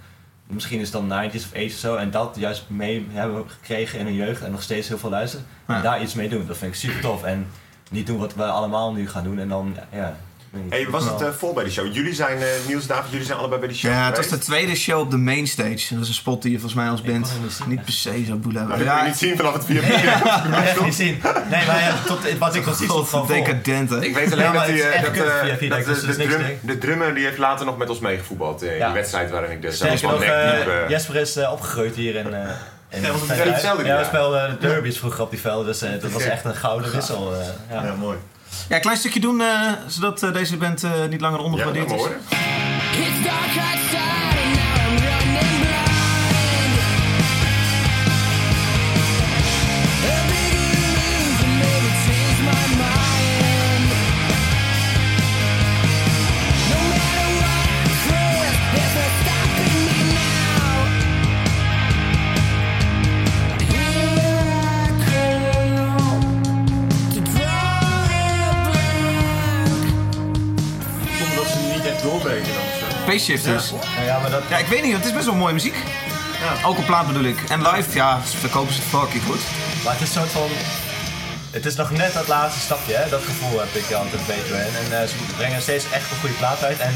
[0.50, 3.98] misschien is het dan 90s of 80s of zo, en dat juist mee hebben gekregen
[3.98, 5.46] in hun jeugd en nog steeds heel veel luisteren.
[5.68, 5.76] Ja.
[5.76, 7.24] En daar iets mee doen, dat vind ik super tof.
[7.24, 7.46] En
[7.90, 10.16] niet doen wat we allemaal nu gaan doen en dan, ja.
[10.68, 11.94] Hey, was het eh, vol bij de show?
[11.94, 14.38] Jullie zijn, eh, Niels David, jullie zijn allebei bij de show Ja, het was de
[14.38, 15.94] tweede show op de mainstage.
[15.94, 18.38] Dat is een spot die je volgens mij als band niet niet per se zou
[18.38, 18.86] boelen Maar hebben.
[18.86, 19.82] dat kun je niet zien vanaf het vier
[20.50, 21.20] Nee, echt niet zien.
[21.50, 23.26] Nee, maar ja, tot, wat ik gewoon vol.
[23.26, 24.04] decadent, hè?
[24.04, 26.10] Ik weet alleen Ja, maar dat, die, eh, dat, dat Dex, de, dus de, er
[26.10, 26.58] is niks drum- mee.
[26.60, 28.84] de drummer die heeft later nog met ons meegevoetbald in Ja.
[28.86, 32.34] die wedstrijd waarin ik dus Sterker nog, van Jesper is opgegroeid hier in...
[32.34, 32.40] eh
[32.92, 36.22] in Ja, het Ja, we speelden de derbies vroeger op die velden, dus dat was
[36.22, 37.32] echt een gouden wissel.
[37.34, 37.84] eh, ja.
[37.84, 38.16] Ja, mooi.
[38.70, 41.88] Ja, een klein stukje doen, eh, zodat eh, deze band eh, niet langer ja, ondergewaardeerd
[41.88, 43.89] dat is.
[73.96, 74.42] Ja, ja, maar dat...
[74.48, 75.74] Ja, ik weet niet, het is best wel mooie muziek.
[76.40, 76.66] Ja.
[76.68, 77.38] Ook op plaat bedoel ik.
[77.48, 79.40] En live, ja, ze verkopen ze fucking goed.
[79.84, 80.48] Maar het is een soort van.
[81.50, 83.08] Het is nog net dat laatste stapje, hè?
[83.08, 84.72] dat gevoel heb ik altijd bij hen.
[84.84, 86.78] En eh, ze brengen steeds echt een goede plaat uit.
[86.78, 86.94] En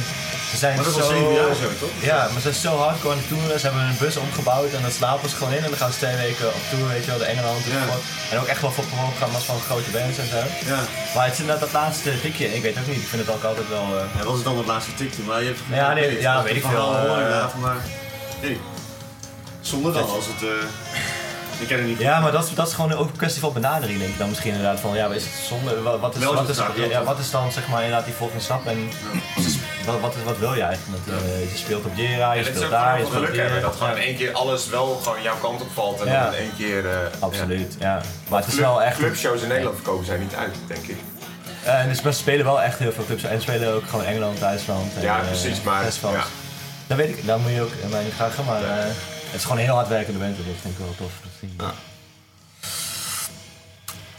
[0.54, 1.08] ze zijn Maar dat zo...
[1.16, 1.94] zeven jaar zo, toch?
[2.10, 3.60] Ja, maar ze zijn zo hardcore aan toeren.
[3.60, 5.62] Ze hebben een bus omgebouwd en dan slapen ze gewoon in.
[5.64, 7.64] En dan gaan ze twee weken op tour, weet je wel, de Engeland.
[7.64, 7.84] Ja.
[8.30, 10.42] En ook echt wel voor programma's van grote bands en zo.
[10.72, 10.80] Ja.
[11.14, 12.46] Maar het is inderdaad dat laatste tikje.
[12.58, 13.86] Ik weet ook niet, ik vind het ook altijd wel...
[13.98, 15.22] eh, Ja, was het dan het laatste tikje?
[15.22, 17.76] Maar je hebt Ja, nee, ja, dat weet ik veel, eh, maar...
[18.40, 18.58] Hey.
[19.60, 20.42] Zonder dan als het...
[20.42, 20.68] eh
[21.60, 21.98] ik ken het niet.
[21.98, 24.28] Ja, maar dat is, dat is gewoon ook een kwestie van benadering, denk ik dan
[24.28, 24.80] misschien inderdaad.
[24.80, 25.80] Van ja, is het zonde?
[25.82, 26.56] Wat, is, wat, is,
[26.88, 28.66] ja, wat is dan zeg maar inderdaad die volgende stap?
[28.66, 28.88] En
[29.84, 31.06] wat, wat, wat wil je eigenlijk?
[31.06, 31.14] Met,
[31.52, 33.66] je speelt op Jera, je En is speelt daar, je gewoon speelt geluk hebben hier.
[33.66, 36.38] dat gewoon in één keer alles wel gewoon jouw kant op valt en dan in
[36.38, 36.88] één keer...
[36.90, 38.00] eh, Absoluut, ja.
[38.28, 38.96] Maar het is wel echt...
[38.98, 40.96] Clubshows in Nederland verkopen zij niet uit, denk ik.
[41.64, 43.22] Eh, en dus we spelen wel echt heel veel clubs.
[43.24, 44.94] En spelen ook gewoon Engeland, Duitsland.
[44.96, 46.14] En, Ja, eh, precies, maar- festivals.
[46.16, 46.24] ja.
[46.86, 49.58] Dat weet ik, daar moet je ook mij niet graag gaan, maar het is gewoon
[49.58, 50.36] een heel hard werkende band.
[50.36, 51.12] Dat vind ik wel tof.
[51.56, 51.72] Dat.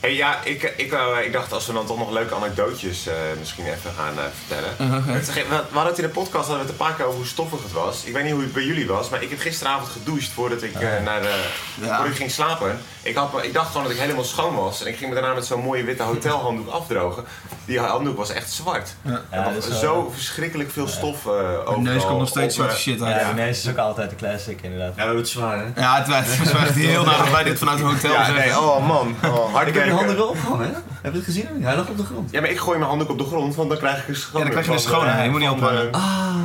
[0.05, 3.13] Hey, ja, ik, ik, eh, ik dacht als we dan toch nog leuke anekdootjes eh,
[3.39, 5.03] misschien even gaan eh, vertellen.
[5.13, 7.17] Het, ge- we hadden het in de podcast hadden we het een paar keer over
[7.17, 8.03] hoe stoffig het was.
[8.03, 10.73] Ik weet niet hoe het bij jullie was, maar ik heb gisteravond gedoucht voordat ik,
[11.03, 11.43] naar de,
[11.81, 11.85] Ja.
[11.95, 12.81] voordat ik ging slapen.
[13.05, 14.81] Ik, had, ik dacht gewoon dat ik helemaal schoon was.
[14.81, 17.23] En ik ging me daarna met zo'n mooie witte hotelhanddoek afdrogen.
[17.65, 18.95] Die handdoek was echt zwart.
[19.01, 21.71] Ja, Er was zo verschrikkelijk veel stof eh overal.
[21.71, 23.15] Mijn neus komt nog steeds op, eh, zwarte shit uit.
[23.15, 24.87] Ja, Ja, die neus is ook altijd een classic inderdaad.
[24.89, 25.81] Ja, we hebben het zwaar, hè?
[25.81, 28.25] ja het, was- het was echt heel naar dat wij dit vanuit een hotel Ja,
[28.25, 28.45] zeggen.
[28.45, 29.15] nee, oh man.
[29.25, 29.95] Oh, hard Ik heb je werken.
[29.95, 30.73] handen wel opgehangen, hè?
[31.01, 31.47] Heb je het gezien?
[31.63, 32.31] Hij lag op de grond.
[32.31, 34.37] Ja, maar ik gooi mijn handdoek op de grond, want dan krijg ik een schoon.
[34.39, 35.09] Ja, dan krijg je een schone.
[35.11, 35.91] eh, Je moet niet ophangen.
[35.91, 35.99] eh,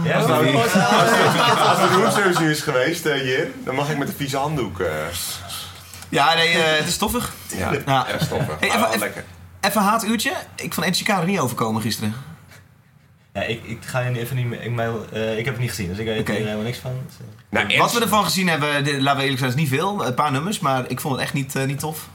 [0.05, 4.15] Ja, Als het, als het roomservice is geweest eh, hier, dan mag ik met een
[4.17, 4.81] vieze handdoek.
[6.11, 7.33] Ja, nee, eh, het is stoffig.
[7.57, 8.07] ja, Ja.
[8.61, 9.25] Hey, maar even- lekker.
[9.61, 10.33] Even een haatuurtje.
[10.57, 12.15] Ik van NCK er niet overkomen gisteren.
[13.33, 14.63] Ja, ik, ik ga je even niet meer.
[14.63, 16.93] Ik, mijn, eh, ik heb het niet gezien, dus ik weet er helemaal niks van.
[17.07, 17.15] Dus.
[17.49, 20.07] Nou, Wat we ervan gezien hebben, dit- laten we eerlijk zijn, is niet veel.
[20.07, 22.09] Een paar nummers, maar ik vond het echt niet, eh, niet tof.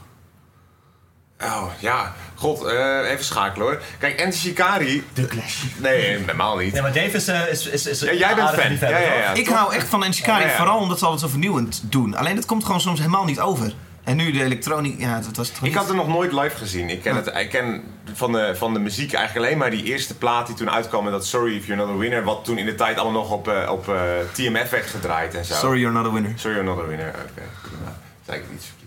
[1.42, 2.14] Oh, ja.
[2.34, 3.82] God, eh, even schakelen hoor.
[3.98, 5.04] Kijk, Enti Shikari...
[5.12, 5.62] De Clash.
[5.76, 6.72] Nee, helemaal niet.
[6.72, 8.72] Nee, maar Dave is, eh, is, is, is Ja, jij bent fan.
[8.90, 9.32] Ja, ja, ja.
[9.32, 9.54] ik toch?
[9.56, 10.48] hou echt van ja.
[10.56, 12.14] vooral omdat ze altijd zo vernieuwend doen.
[12.16, 13.72] Alleen dat komt gewoon soms helemaal niet over.
[14.06, 16.90] En nu de elektronica, ja, dat was toch Ik had het nog nooit live gezien.
[16.90, 17.82] Ik ken, het, ik ken
[18.14, 21.04] van, de, van de muziek eigenlijk alleen maar die eerste plaat die toen uitkwam.
[21.04, 22.24] met dat Sorry If You're Not A Winner.
[22.24, 23.94] Wat toen in de tijd allemaal nog op, eh, op eh,
[24.32, 25.54] TMF werd gedraaid en zo.
[25.54, 26.32] Sorry You're Not A Winner.
[26.36, 27.42] Sorry You're Not A Winner, oké.
[27.62, 27.96] prima.
[28.26, 28.84] Zei ik het iets verkeerd?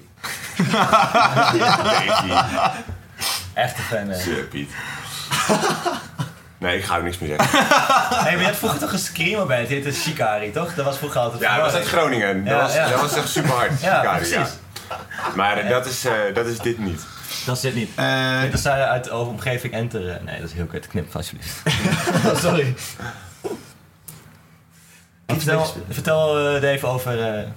[3.53, 4.43] Echte fan, hè?
[4.43, 4.69] Piet.
[6.57, 7.59] Nee, ik ga ook niks meer zeggen.
[8.23, 10.73] hey, maar je had vroeger toch een screamer band, die heette Shikari, toch?
[10.75, 12.45] Dat was vroeger altijd Ja, dat was uit Groningen.
[12.45, 12.89] Dat, Ja, was, ja.
[12.89, 13.81] dat was echt super hard.
[13.81, 14.53] Ja, Shikari, precies.
[15.35, 17.05] Maar dat, is, eh, dat is dit niet.
[17.45, 17.89] Dat is dit niet.
[17.95, 20.09] Eh, dit is eh, uit de omgeving Enter.
[20.09, 20.87] eh, Nee, dat is heel kut.
[20.87, 21.61] Knip, alsjeblieft.
[22.41, 22.75] Sorry.
[25.27, 27.47] Vertel, vertel Dave over eh,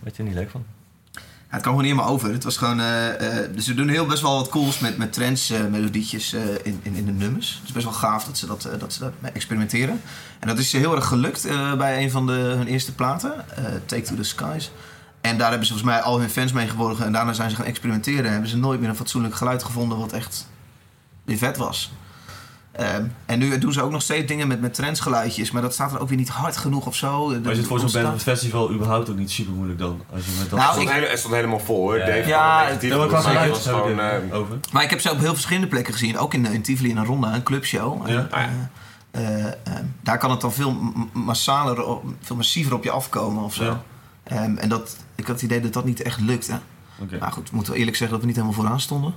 [0.00, 0.64] wat je er niet leuk vond.
[1.12, 2.32] Ja, het kwam gewoon niet helemaal over.
[2.32, 5.12] Het was gewoon, eh, eh, dus ze doen heel best wel wat cools met, met
[5.12, 7.54] trends, eh, melodietjes eh, in, in, in de nummers.
[7.58, 10.00] Het is best wel gaaf dat ze dat, eh, dat ze daarmee experimenteren.
[10.38, 13.64] En dat is heel erg gelukt eh, bij een van de, hun eerste platen, eh,
[13.86, 14.70] Take to the Skies.
[15.28, 17.04] En daar hebben ze volgens mij al hun fans mee geborgen.
[17.06, 18.24] En daarna zijn ze gaan experimenteren.
[18.24, 20.48] En hebben ze nooit meer een fatsoenlijk geluid gevonden wat echt
[21.24, 21.92] weer vet was.
[22.72, 25.50] Ehm, en nu doen ze ook nog steeds dingen met, met trendsgeluidjes.
[25.50, 27.26] Maar dat staat er ook weer niet hard genoeg of zo.
[27.28, 30.00] Maar is het voor zo'n band op het festival überhaupt ook niet super moeilijk dan?
[30.12, 31.98] Als je met dat Nou, het, stond ik- hele- het stond helemaal vol hoor.
[31.98, 32.06] Ja.
[32.06, 32.68] Dave Ja,
[33.08, 34.58] was geluid gewoon, over.
[34.72, 36.18] Maar ik heb ze op heel verschillende plekken gezien.
[36.18, 38.08] Ook in, in Tivoli en een Ronda, een clubshow.
[38.08, 38.28] Ja.
[38.30, 38.70] En,
[39.10, 39.52] eh, eh, eh,
[40.02, 40.76] daar kan het dan veel
[41.12, 41.84] massaler,
[42.20, 43.76] veel massiever op je afkomen of zo.
[44.28, 46.46] Ehm, en dat, ik had het idee dat dat niet echt lukt.
[46.46, 46.56] Hè?
[47.02, 47.16] Oké.
[47.20, 49.14] Maar goed, moeten we eerlijk zeggen dat we niet helemaal vooraan stonden.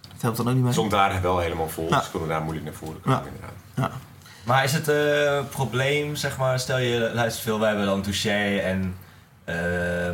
[0.00, 0.72] Dat helpt dan ook niet mee.
[0.72, 1.88] stond daar wel helemaal vol.
[1.90, 1.98] Ja.
[1.98, 3.24] Dus konden daar moeilijk naar voren komen Ja.
[3.26, 3.54] inderdaad.
[3.74, 3.90] Ja.
[4.44, 8.56] Maar is het eh, probleem, zeg maar, stel je luistert veel, wij hebben dan Touché
[8.58, 8.94] en
[9.44, 9.54] eh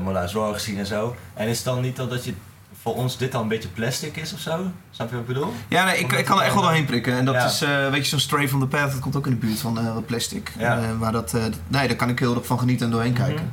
[0.03, 1.17] Mola Zorg gezien en zo.
[1.35, 2.35] En is het dan niet dat, dat je
[2.83, 4.67] voor ons dit dan een beetje plastic is of zo?
[4.91, 5.53] Snap je wat ik bedoel?
[5.69, 7.13] Ja, nee, ik, ik kan er echt wel doorheen prikken.
[7.17, 7.45] En dat Ja.
[7.45, 9.59] is, eh weet je, zo'n Stray from the Path, dat komt ook in de buurt
[9.59, 10.53] van eh, plastic.
[10.59, 10.81] Ja.
[10.99, 13.53] Maar dat, eh, nee, daar kan ik heel erg van genieten en doorheen kijken.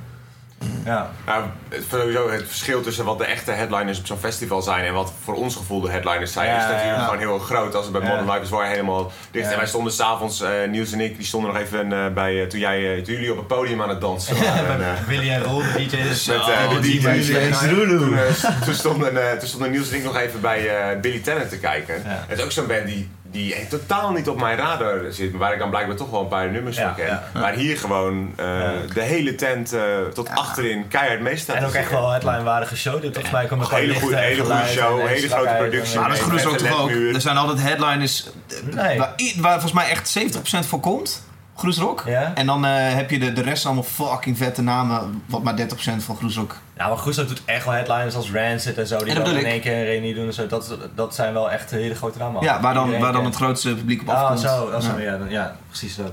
[0.85, 1.09] Ja.
[1.25, 4.93] Nou, het, sowieso het verschil tussen wat de echte headliners op zo'n festival zijn en
[4.93, 7.03] wat voor ons gevoel de headliners zijn, Ja, is natuurlijk ja.
[7.03, 7.75] gewoon heel erg groot.
[7.75, 8.01] Als het bij.
[8.09, 9.51] Modern Life is waar helemaal dicht.
[9.51, 12.47] En wij stonden s'avonds, eh Niels en ik, die stonden nog even eh, bij, eh,
[12.47, 14.85] toen, jij, toen jullie op het podium aan het dansen waren.
[14.85, 16.27] En, Willy en Roel, de DJ's.
[16.27, 17.59] Met Oh, de DJ's.
[17.59, 18.17] Toen,
[18.65, 22.01] toen, stonden, toen stonden Niels en ik nog even bij Billy Tennant te kijken.
[22.05, 25.53] Het is ook zo'n band die, die totaal niet op mijn radar zit, maar waar
[25.53, 27.05] ik dan blijkbaar toch wel een paar nummers Ja, van ken.
[27.07, 27.23] ja.
[27.39, 29.81] Maar hier gewoon eh, de hele tent eh,
[30.13, 33.01] tot achterin keihard meestaat En ook echt wel headline-waardige show.
[33.01, 35.99] Dit volgens mij komt Een hele goede- hele goede show, en hele grote productie.
[35.99, 36.89] Maar dat is met toch ook?
[36.89, 38.97] Er zijn altijd headliners eh, Nee.
[38.97, 41.27] waar, waar volgens mij echt 70% voor komt.
[41.59, 42.03] Groesrock.
[42.05, 42.31] Ja.
[42.35, 45.63] En dan eh, heb je de, de rest allemaal fucking vette namen, wat maar 30%
[45.97, 46.55] van Groesrock.
[46.77, 48.97] Ja, maar Groesrock doet echt wel headliners als Rancid en zo.
[49.03, 50.47] Die dat dan in één keer een reunie doen en zo.
[50.47, 52.43] Dat, dat zijn wel echt hele grote namen.
[52.43, 54.39] Ja, waar dan, waar dan het grootste publiek op Ah, afkomt.
[54.39, 54.93] zo, dat is Ja.
[54.93, 56.11] zo, ja, ja, precies dat.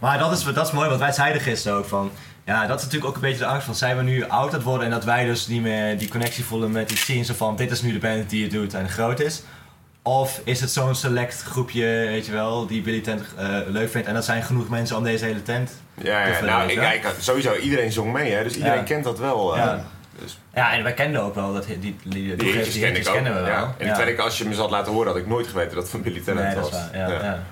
[0.00, 2.10] Maar dat is, dat is mooi, wat wij zeiden gisteren ook van...
[2.46, 3.74] Ja, dat is natuurlijk ook een beetje de angst van...
[3.74, 6.44] Zijn we nu oud aan het worden en dat wij dus niet meer die connectie
[6.44, 7.24] voelen met die scene...
[7.24, 9.42] Zo van, dit is nu de band die het doet en groot is.
[10.06, 14.06] Of is het zo'n select groepje, weet je wel, die Billy Tent eh, leuk vindt...
[14.06, 16.82] en dat zijn genoeg mensen om deze hele tent Ja, te ja vullen, nou, ik,
[17.04, 18.82] ik, sowieso, iedereen zong mee, hè, dus iedereen Ja.
[18.84, 19.56] kent dat wel.
[19.56, 19.64] eh.
[19.64, 19.84] Ja.
[20.22, 23.08] Dus Ja, en wij kenden ook wel dat die, die, die, die hitjes ken ik
[23.08, 23.14] ook.
[23.14, 23.48] kennen we wel.
[23.48, 23.74] Ja.
[23.78, 23.94] En Ja.
[23.94, 26.02] terwijl ik, als je me zat laten horen, had ik nooit geweten dat het van
[26.02, 26.80] Billy Tennant Nee, dat was.
[26.80, 26.98] is waar.
[27.10, 27.42] Ja, ja.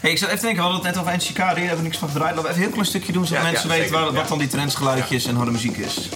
[0.00, 1.82] Hey, ik zat even te denken, we hadden het net over Anti-Shikari, daar hebben we
[1.82, 2.34] niks van gedraaid.
[2.34, 4.12] Laten we even een heel klein stukje doen, zodat Ja, mensen ja, weten zeker, waar,
[4.14, 4.18] ja.
[4.20, 6.08] wat dan die trendsgeluidjes en harde muziek is.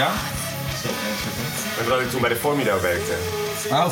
[0.00, 0.10] Ja?
[1.78, 3.12] En dat ik toen bij de Formido werkte.
[3.70, 3.86] Oh.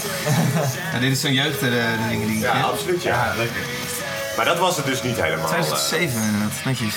[0.93, 3.33] ja, dit is zo'n jeugd, eh, de dingen die Ja, absoluut, ja.
[3.37, 3.61] lekker.
[4.37, 5.45] Maar dat was het dus niet helemaal.
[5.45, 5.51] eh.
[5.51, 6.95] 2007 inderdaad, netjes.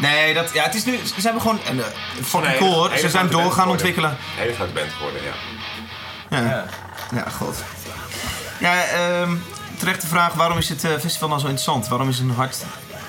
[0.00, 1.84] Nee, dat, ja, het is nu, ze hebben gewoon, en, eh,
[2.22, 3.70] fucking Nee, cool hoor, hele ze zijn grote band door gaan geworden.
[3.72, 4.10] ontwikkelen.
[4.10, 5.32] Een hele grote band geworden, ja.
[6.40, 6.64] Ja,
[7.14, 7.56] ja god.
[8.58, 9.32] Ja, ehm
[9.78, 11.88] terechte vraag, waarom is dit eh, festival nou zo interessant?
[11.88, 12.56] Waarom is een, hard,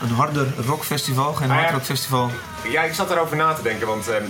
[0.01, 2.31] een harder rockfestival, geen Nou ja, hardrockfestival?
[2.71, 4.23] Ja, ik zat erover na te denken, want ehm,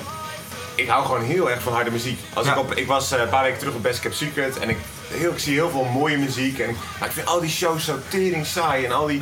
[0.75, 2.19] ik hou gewoon heel erg van harde muziek.
[2.33, 4.69] Als ik, op, ik was eh, een paar weken terug op Best Kept Secret en
[4.69, 6.59] ik, heel, ik zie heel veel mooie muziek.
[6.59, 9.21] En ik, maar ik vind al die shows zo tering saai en, al die,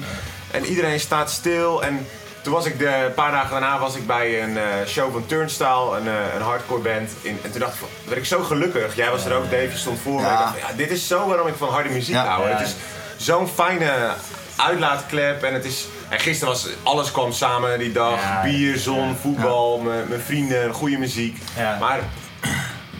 [0.51, 1.83] en iedereen staat stil.
[1.83, 2.07] En
[2.41, 5.25] toen was ik de, een paar dagen daarna was ik bij een eh, show van
[5.25, 7.11] Turnstile, een, eh, een hardcore band.
[7.21, 8.95] In, en toen dacht ik, van, werd ik zo gelukkig.
[8.95, 10.21] Jij was er ook, Dave, je stond voor me.
[10.21, 12.49] Ik dacht, ja, dit is zo waarom ik van harde muziek hou.
[12.49, 12.55] Ja.
[12.55, 12.75] Het is
[13.17, 14.13] zo'n fijne
[14.55, 15.87] uitlaatklep en het is...
[16.11, 18.21] En gisteren was alles kwam samen die dag.
[18.21, 21.37] Ja, Bier, zon, voetbal, mijn- mijn vrienden, goede muziek.
[21.79, 21.99] Maar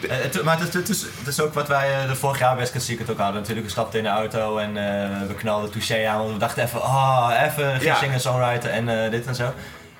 [0.02, 2.38] Eh, het- maar het, is- het, is, het is ook wat wij eh, de vorig
[2.38, 3.36] jaar best Kept Secret ook hadden.
[3.40, 6.18] Natuurlijk, we stapten in de auto en eh, we knalden Touché aan.
[6.18, 7.94] Want we dachten even, oh, even geen Ja.
[7.94, 9.52] singer-songwriter en dit en zo.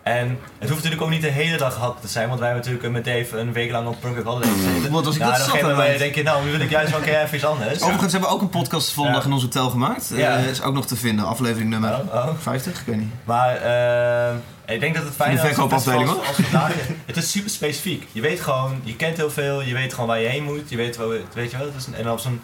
[0.02, 2.66] En het hoeft natuurlijk ook niet de hele dag gehad te zijn, want wij hebben
[2.70, 4.92] natuurlijk met Dave een week lang op Project Holiday gezeten.
[4.92, 6.90] Wat was ik nou, dat dan zat het- denk je, nou, nu wil ik juist
[6.90, 7.82] wel een keer even iets anders.
[7.82, 9.24] Overigens hebben we ook een podcast vandaag Ja.
[9.24, 10.10] in ons hotel gemaakt.
[10.12, 10.36] Eh, Ja.
[10.36, 12.28] is ook nog te vinden, aflevering nummer Oh, oh.
[12.40, 13.12] 50, ik weet niet.
[13.24, 14.34] Maar eh,
[14.74, 16.72] ik denk dat het fijn is als- als- als vandaag.
[17.06, 18.06] Het is super specifiek.
[18.12, 20.70] Je weet gewoon, je kent heel veel, je weet gewoon waar je heen moet.
[20.70, 22.40] Je weet, wel, weet je wel, het is een, en op zo'n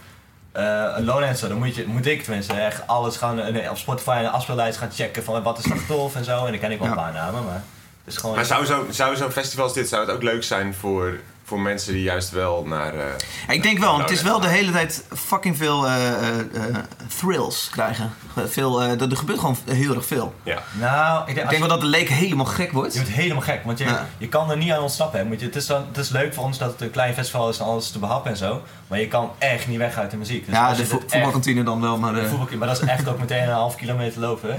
[0.59, 3.77] eh, een Lowlands, zo, dan moet, je, moet ik tenminste echt alles gaan, eh, op
[3.77, 6.45] Spotify en de afspeellijst gaan checken van wat is nog tof en zo.
[6.45, 7.63] En dan ken ik wel een paar namen, maar
[8.05, 8.37] het is gewoon...
[8.37, 11.19] Maar zou zo'n zou zo'n festival als dit zou het ook leuk zijn voor,
[11.49, 12.95] voor mensen die juist wel naar.
[12.95, 16.39] eh, ik denk wel, want het is wel de hele tijd fucking veel eh, eh,
[16.39, 16.77] eh,
[17.19, 18.11] thrills krijgen.
[18.47, 20.35] Veel, eh, er er gebeurt gewoon heel erg veel.
[20.43, 20.63] Ja.
[20.73, 22.93] Nou, ik denk, Ik als denk wel dat de leek helemaal gek wordt.
[22.95, 24.07] Je wordt helemaal gek, want je, Ja.
[24.19, 25.19] je kan er niet aan ontsnappen.
[25.19, 25.25] Hè.
[25.25, 27.49] Moet je, het, is dan, het is leuk voor ons dat het een klein festival
[27.49, 28.63] is en alles te behappen en zo.
[28.87, 30.47] Maar je kan echt niet weg uit de muziek.
[30.47, 32.15] Dus ja, de vo- echt- voetbalkantine dan wel, maar...
[32.15, 34.51] de maar dat is echt ook meteen een half kilometer lopen.
[34.53, 34.59] Hè.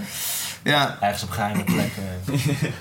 [0.72, 0.98] ja.
[1.02, 2.04] Ergens op geheime plekken.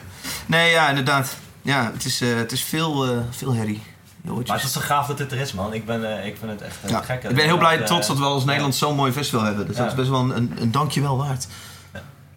[0.46, 1.36] Nee, ja, inderdaad.
[1.62, 3.82] Ja, het is, eh, het is veel, eh, veel herrie.
[4.22, 5.72] Maar het is zo gaaf dat dit er is, man.
[5.72, 7.00] Ik, ben, eh, ik vind het echt eh, Ja.
[7.02, 7.22] gek.
[7.24, 9.44] Ik ben heel blij en Dat, trots eh, dat we als Nederland zo'n mooi festival
[9.44, 9.66] hebben.
[9.66, 9.82] Dus Ja.
[9.82, 11.46] dat is best wel een, een, een dankjewel waard.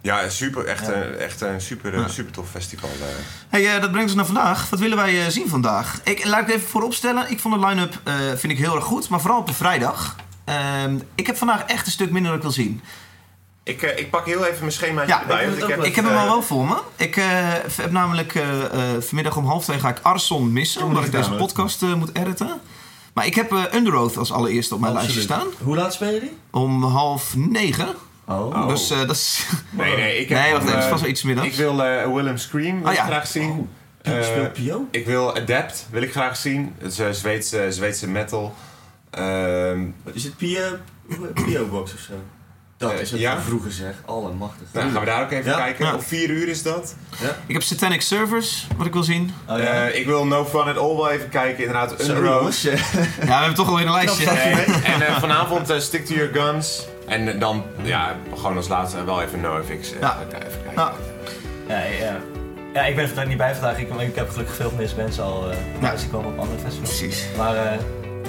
[0.00, 0.64] Ja, super.
[0.66, 0.92] Echt, Ja.
[0.92, 2.08] Een, echt een super, Ja.
[2.08, 2.88] super tof festival.
[3.00, 3.06] eh.
[3.48, 4.70] Hey, eh, dat brengt ons naar vandaag.
[4.70, 6.00] Wat willen wij eh, zien vandaag?
[6.04, 7.30] Ik, laat ik het even vooropstellen.
[7.30, 10.16] Ik vond de line-up eh, vind ik heel erg goed, maar vooral op de vrijdag.
[10.44, 12.80] Ehm, ik heb vandaag echt een stuk minder dat ik wil zien.
[13.64, 15.44] Ik, eh, ik pak heel even mijn schemaatje Ja, erbij.
[15.46, 16.76] ik, heb, ik heb hem al eh, wel voor me.
[16.96, 17.24] Ik eh,
[17.76, 21.30] heb namelijk eh, eh, vanmiddag om half twee ga ik Arson missen, omdat ik deze
[21.30, 22.60] podcast eh, moet editen.
[23.14, 25.46] Maar ik heb eh Under Oath als allereerste op mijn lijstje staan.
[25.62, 26.36] Hoe laat spelen die?
[26.50, 27.88] Om half negen.
[28.26, 28.68] Oh.
[28.68, 29.46] Dus eh, dat is...
[29.70, 31.48] Nee, nee, ik heb Nee, wacht even, het is vast wel iets middags.
[31.48, 33.04] Ik wil eh, Willem Scream wil Oh, ik ja.
[33.04, 33.68] graag zien.
[34.02, 34.86] Pio- Eh, speelt Pio?
[34.90, 36.74] Ik wil Adapt wil ik graag zien.
[36.78, 38.54] Het is eh, Zweedse, Zweedse metal.
[39.10, 40.60] Ehm, Is het Pio,
[41.34, 42.12] Pio Box of zo?
[42.82, 43.40] Dat Eh, is het ja.
[43.40, 43.94] vroeger zeg.
[44.04, 44.66] Allemachtig.
[44.72, 45.56] nou, gaan we daar ook even Ja.
[45.56, 45.86] kijken.
[45.86, 45.94] Ja.
[45.94, 46.94] Om vier uur is dat.
[47.46, 49.34] Ik heb Satanic Servers, wat ik wil zien.
[49.48, 49.64] Oh, ja.
[49.64, 51.58] Eh, ik wil No Fun at All wel even kijken.
[51.64, 51.94] Inderdaad.
[52.06, 52.14] Ja,
[53.20, 54.30] we hebben toch alweer een lijstje.
[54.30, 56.86] En, en eh, vanavond eh, Stick to Your Guns.
[57.06, 59.92] En dan, ja, gewoon als laatste wel even NoFX.
[59.92, 60.18] Uh, Ja.
[60.28, 60.72] Even kijken.
[60.76, 60.92] Ja.
[61.68, 62.16] Ja, ja.
[62.74, 63.78] ja, ik ben er vandaag niet bij vandaag.
[63.78, 65.94] Ik, ik heb gelukkig veel bands al uh, Ja.
[66.10, 66.98] komen op andere festivals.
[66.98, 67.24] Precies.
[67.36, 67.78] Maar eh,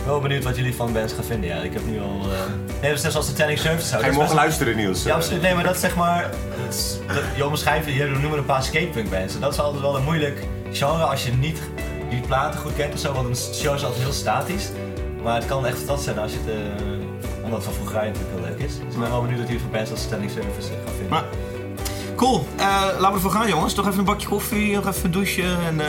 [0.05, 1.49] wel benieuwd wat jullie van bands gaan vinden.
[1.49, 2.19] Ja, ik heb nu al.
[2.21, 2.37] eh
[2.81, 3.97] nee, dat is net zoals de Tanning Service.
[3.97, 5.03] Ga je morgen luisteren, Niels?
[5.03, 5.41] Ja, absoluut.
[5.41, 6.29] Nee, maar dat is zeg maar.
[6.65, 9.33] Dat is, dat, je omschrijft, je noemt een paar skatepunk bands.
[9.35, 11.59] En dat is altijd wel een moeilijk genre als je niet
[12.09, 13.13] die platen goed kent of zo.
[13.13, 14.69] Want een show is altijd heel statisch.
[15.23, 16.49] Maar het kan echt fantastisch zijn als je het.
[16.81, 18.73] eh, omdat het van vroeger natuurlijk heel leuk is.
[18.85, 21.09] Dus ik ben wel benieuwd wat jullie van bands als Standing Service eh, gaan vinden.
[21.09, 21.23] Maar-
[22.15, 22.47] Cool.
[22.57, 23.73] Eh, laten we ervoor gaan, jongens.
[23.73, 25.57] Toch even een bakje koffie, nog even douchen.
[25.67, 25.87] En, eh,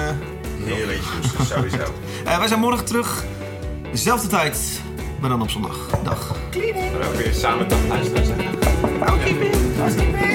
[0.65, 1.01] Heerlijk,
[1.39, 1.77] dus sowieso.
[2.25, 3.25] eh, wij zijn morgen terug.
[3.95, 4.83] Dezelfde tijd,
[5.21, 5.91] maar dan op zondag.
[6.03, 6.37] Dag.
[6.51, 8.37] We gaan ook weer samen toch luisteren.
[8.99, 9.55] Housekeeping.
[9.77, 10.35] Housekeeping.